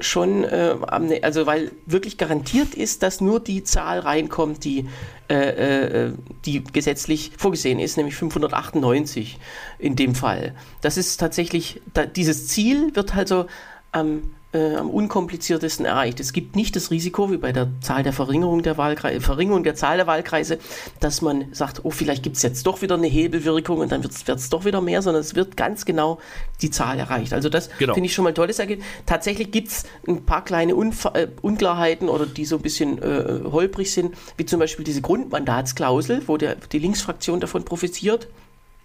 [0.00, 4.86] schon, äh, ne- also weil wirklich garantiert ist, dass nur die Zahl reinkommt, die,
[5.28, 6.12] äh, äh,
[6.44, 9.38] die gesetzlich vorgesehen ist, nämlich 598
[9.78, 10.54] in dem Fall.
[10.80, 13.46] Das ist tatsächlich, da, dieses Ziel wird also
[13.92, 14.22] am
[14.52, 16.20] äh, am unkompliziertesten erreicht.
[16.20, 19.74] Es gibt nicht das Risiko, wie bei der Zahl der Verringerung der Wahlkreise, Verringerung der
[19.74, 20.58] Zahl der Wahlkreise,
[21.00, 24.14] dass man sagt, oh, vielleicht gibt es jetzt doch wieder eine Hebelwirkung und dann wird
[24.26, 26.18] es doch wieder mehr, sondern es wird ganz genau
[26.62, 27.32] die Zahl erreicht.
[27.34, 27.92] Also das Genau.
[27.94, 28.86] finde ich schon mal ein tolles Ergebnis.
[29.04, 33.40] Tatsächlich gibt es ein paar kleine Unfa äh, Unklarheiten oder die so ein bisschen äh,
[33.44, 38.28] holprig sind, wie zum Beispiel diese Grundmandatsklausel, wo der, die Linksfraktion davon profitiert.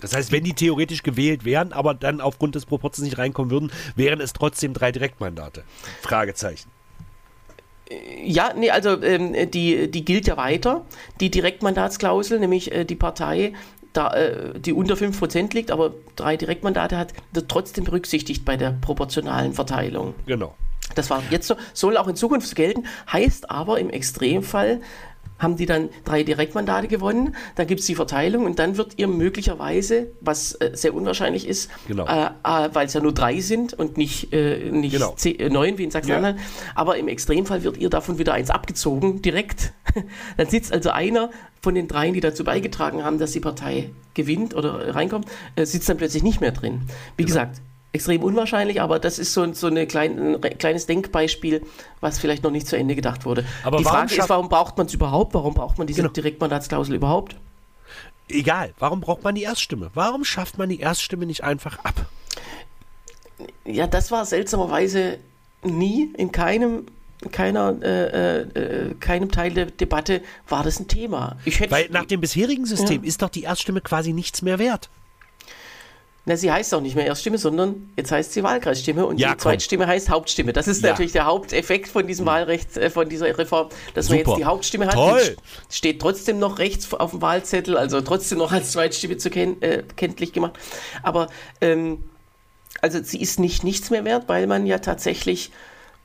[0.03, 3.71] Das heißt, wenn die theoretisch gewählt wären, aber dann aufgrund des Proporzes nicht reinkommen würden,
[3.95, 5.63] wären es trotzdem drei Direktmandate.
[6.01, 6.69] Fragezeichen.
[8.21, 10.85] Ja, nee, also ähm, die, die gilt ja weiter,
[11.21, 13.53] die Direktmandatsklausel, nämlich äh, die Partei,
[13.93, 18.71] da, äh, die unter 5% liegt, aber drei Direktmandate hat, wird trotzdem berücksichtigt bei der
[18.71, 20.15] proportionalen Verteilung.
[20.25, 20.53] Genau.
[20.95, 24.81] Das war jetzt so, soll auch in Zukunft gelten, heißt aber im Extremfall
[25.43, 29.07] haben die dann drei Direktmandate gewonnen, dann gibt es die Verteilung und dann wird ihr
[29.07, 32.05] möglicherweise, was äh, sehr unwahrscheinlich ist, Genau.
[32.07, 35.13] äh, äh, weil es ja nur drei sind und nicht, äh, nicht Genau.
[35.15, 36.37] zehn, äh, neun wie in Sachsen-Anhalt,
[36.73, 39.73] aber im Extremfall wird ihr davon wieder eins abgezogen, direkt.
[40.37, 41.29] dann sitzt also einer
[41.61, 45.89] von den dreien, die dazu beigetragen haben, dass die Partei gewinnt oder reinkommt, äh, sitzt
[45.89, 46.81] dann plötzlich nicht mehr drin.
[47.17, 47.61] Wie gesagt,
[47.93, 51.61] extrem unwahrscheinlich, aber das ist so, so eine klein, ein kleines Denkbeispiel,
[52.01, 53.45] was vielleicht noch nicht zu Ende gedacht wurde.
[53.63, 55.33] Aber die Frage ist, warum braucht man es überhaupt?
[55.33, 56.11] Warum braucht man diese Genau.
[56.11, 57.35] Direktmandatsklausel überhaupt?
[58.29, 59.91] Egal, warum braucht man die Erststimme?
[59.93, 62.07] Warum schafft man die Erststimme nicht einfach ab?
[63.65, 65.19] Ja, das war seltsamerweise
[65.63, 66.87] nie in keinem
[67.21, 71.37] in keiner, äh, äh, keinem Teil der Debatte war das ein Thema.
[71.45, 74.89] Ich hätte, Weil nach dem bisherigen System ist doch die Erststimme quasi nichts mehr wert.
[76.25, 79.33] Na, sie heißt auch nicht mehr Erststimme, sondern jetzt heißt sie Wahlkreisstimme und Ja, die
[79.33, 79.39] komm.
[79.41, 80.53] Zweitstimme heißt Hauptstimme.
[80.53, 80.91] Das ist Ja.
[80.91, 84.29] natürlich der Haupteffekt von diesem Wahlrecht, äh, von dieser Reform, dass man Super.
[84.31, 84.93] jetzt die Hauptstimme hat.
[84.93, 85.35] Toll.
[85.69, 89.83] Steht trotzdem noch rechts auf dem Wahlzettel, also trotzdem noch als Zweitstimme zu ken äh,
[89.97, 90.53] kenntlich gemacht.
[91.01, 91.27] Aber
[91.59, 92.03] ähm,
[92.81, 95.51] also sie ist nicht nichts mehr wert, weil man ja tatsächlich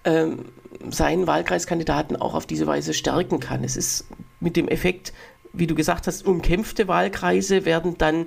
[0.04, 0.46] ähm,
[0.90, 3.62] seinen Wahlkreiskandidaten auch auf diese Weise stärken kann.
[3.64, 4.06] Es ist
[4.40, 5.12] mit dem Effekt,
[5.52, 8.26] wie du gesagt hast, umkämpfte Wahlkreise werden dann,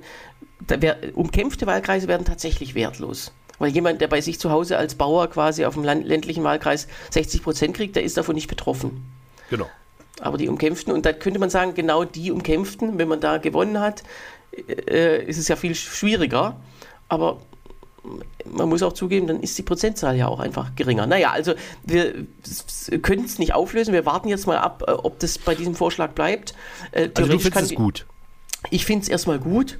[0.68, 3.32] wär, umkämpfte Wahlkreise werden tatsächlich wertlos.
[3.58, 6.88] Weil jemand, der bei sich zu Hause als Bauer quasi auf dem land ländlichen Wahlkreis
[7.10, 9.04] 60 Prozent kriegt, der ist davon nicht betroffen.
[9.50, 9.68] Genau.
[10.20, 13.80] Aber die Umkämpften, und da könnte man sagen, genau die Umkämpften, wenn man da gewonnen
[13.80, 14.02] hat,
[14.68, 16.56] äh, ist es ja viel schwieriger.
[17.08, 17.40] Aber
[18.44, 21.06] man muss auch zugeben, dann ist die Prozentzahl ja auch einfach geringer.
[21.06, 21.54] Naja, also
[21.84, 22.26] wir
[23.00, 23.94] können es nicht auflösen.
[23.94, 26.54] Wir warten jetzt mal ab, äh, ob das bei diesem Vorschlag bleibt.
[26.90, 28.06] Äh, Also du findest es gut.
[28.70, 29.78] ich finde es erstmal gut.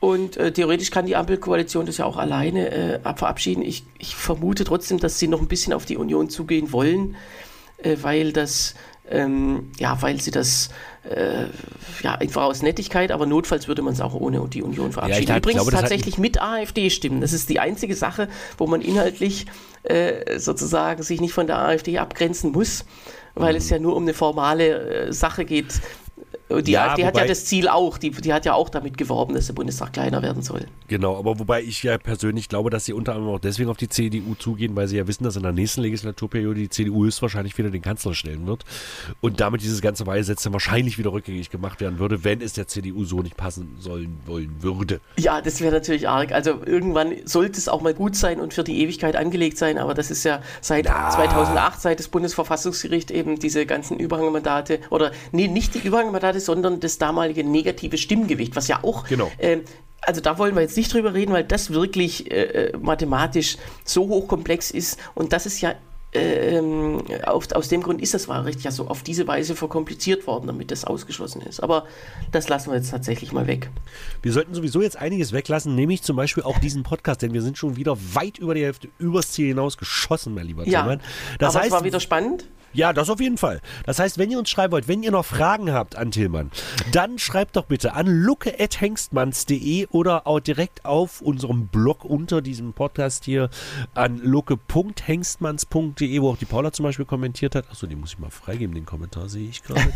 [0.00, 3.62] Und äh, theoretisch kann die Ampelkoalition das ja auch alleine äh, ab- verabschieden.
[3.62, 7.16] Ich, ich vermute trotzdem, dass sie noch ein bisschen auf die Union zugehen wollen,
[7.78, 8.74] äh, weil das
[9.10, 10.68] ähm, ja, weil sie das
[11.08, 11.46] äh,
[12.02, 15.28] ja einfach aus Nettigkeit, aber notfalls würde man es auch ohne die Union verabschieden.
[15.28, 17.22] Ja, ich Übrigens glaube, hat- tatsächlich mit AfD-Stimmen.
[17.22, 18.28] Das ist die einzige Sache,
[18.58, 19.46] wo man inhaltlich
[19.84, 22.84] äh, sozusagen sich nicht von der AfD abgrenzen muss,
[23.34, 23.58] weil Mhm.
[23.58, 25.80] es ja nur um eine formale äh, Sache geht.
[26.48, 28.68] Und Die Ja, AfD hat ja wobei- das Ziel auch, die, die hat ja auch
[28.70, 30.66] damit geworben, dass der Bundestag kleiner werden soll.
[30.88, 33.88] Genau, aber wobei ich ja persönlich glaube, dass sie unter anderem auch deswegen auf die
[33.88, 37.70] CDU zugehen, weil sie ja wissen, dass in der nächsten Legislaturperiode die CDU höchstwahrscheinlich wieder
[37.70, 38.64] den Kanzler stellen wird
[39.20, 42.66] und damit dieses ganze Wahlgesetz dann wahrscheinlich wieder rückgängig gemacht werden würde, wenn es der
[42.66, 45.00] CDU so nicht passen sollen wollen würde.
[45.18, 46.32] Ja, das wäre natürlich arg.
[46.32, 49.92] Also irgendwann sollte es auch mal gut sein und für die Ewigkeit angelegt sein, aber
[49.92, 55.74] das ist ja seit 2008, seit das Bundesverfassungsgericht eben diese ganzen Überhangmandate oder nee, nicht
[55.74, 59.30] die Überhangmandate, sondern das damalige negative Stimmgewicht, was ja auch Genau.
[59.38, 59.62] ähm,
[60.00, 64.08] also da wollen wir jetzt nicht drüber reden, weil das wirklich äh, äh, mathematisch so
[64.08, 65.74] hochkomplex ist und das ist ja
[66.14, 70.46] ähm, auf, aus dem Grund ist das Wahlrecht ja so auf diese Weise verkompliziert worden,
[70.46, 71.60] damit das ausgeschlossen ist.
[71.62, 71.84] Aber
[72.32, 73.68] das lassen wir jetzt tatsächlich mal weg.
[74.22, 77.58] Wir sollten sowieso jetzt einiges weglassen, nämlich zum Beispiel auch diesen Podcast, denn wir sind
[77.58, 81.00] schon wieder weit über die Hälfte übers Ziel hinaus geschossen, mein lieber Ja, Tillmann.
[81.38, 82.46] Das aber heißt, es war wieder spannend.
[82.72, 83.60] Ja, das auf jeden Fall.
[83.86, 86.50] Das heißt, wenn ihr uns schreiben wollt, wenn ihr noch Fragen habt an Tillmann,
[86.92, 93.24] dann schreibt doch bitte an lucke.hengstmanns.de oder auch direkt auf unserem Blog unter diesem Podcast
[93.24, 93.48] hier
[93.94, 97.64] an lucke.hengstmanns.de, wo auch die Paula zum Beispiel kommentiert hat.
[97.70, 99.78] Achso, den muss ich mal freigeben, den Kommentar sehe ich gerade.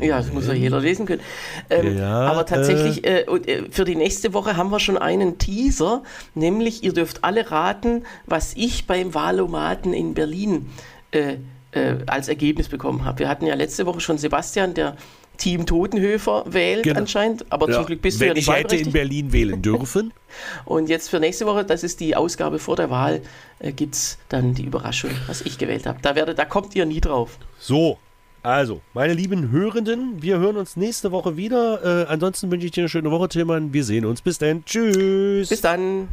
[0.00, 1.20] Ja, das muss ja jeder lesen können.
[1.68, 5.38] Ähm, Ja, aber tatsächlich, äh, und, äh, für die nächste Woche haben wir schon einen
[5.38, 6.02] Teaser,
[6.34, 10.70] nämlich ihr dürft alle raten, was ich beim Wahlomaten in Berlin
[11.12, 11.36] äh,
[11.72, 13.20] äh, als Ergebnis bekommen habe.
[13.20, 14.96] Wir hatten ja letzte Woche schon Sebastian, der
[15.36, 17.00] Team Totenhöfer wählt Genau.
[17.00, 18.92] anscheinend, aber Ja, zum Glück bist du wenn ja nicht ich hätte in.
[18.92, 20.12] Berlin wählen dürfen.
[20.66, 23.22] Und jetzt für nächste Woche, das ist die Ausgabe vor der Wahl,
[23.58, 25.98] äh, gibt es dann die Überraschung, was ich gewählt habe.
[26.02, 27.38] Da, werdet- da kommt ihr nie drauf.
[27.58, 27.96] So,
[28.42, 32.02] also, meine lieben Hörenden, wir hören uns nächste Woche wieder.
[32.04, 33.72] Äh, ansonsten wünsche ich dir eine schöne Woche, Tillmann.
[33.72, 34.20] Wir sehen uns.
[34.22, 34.64] Bis dann.
[34.66, 35.48] Tschüss.
[35.48, 36.08] Bis dann.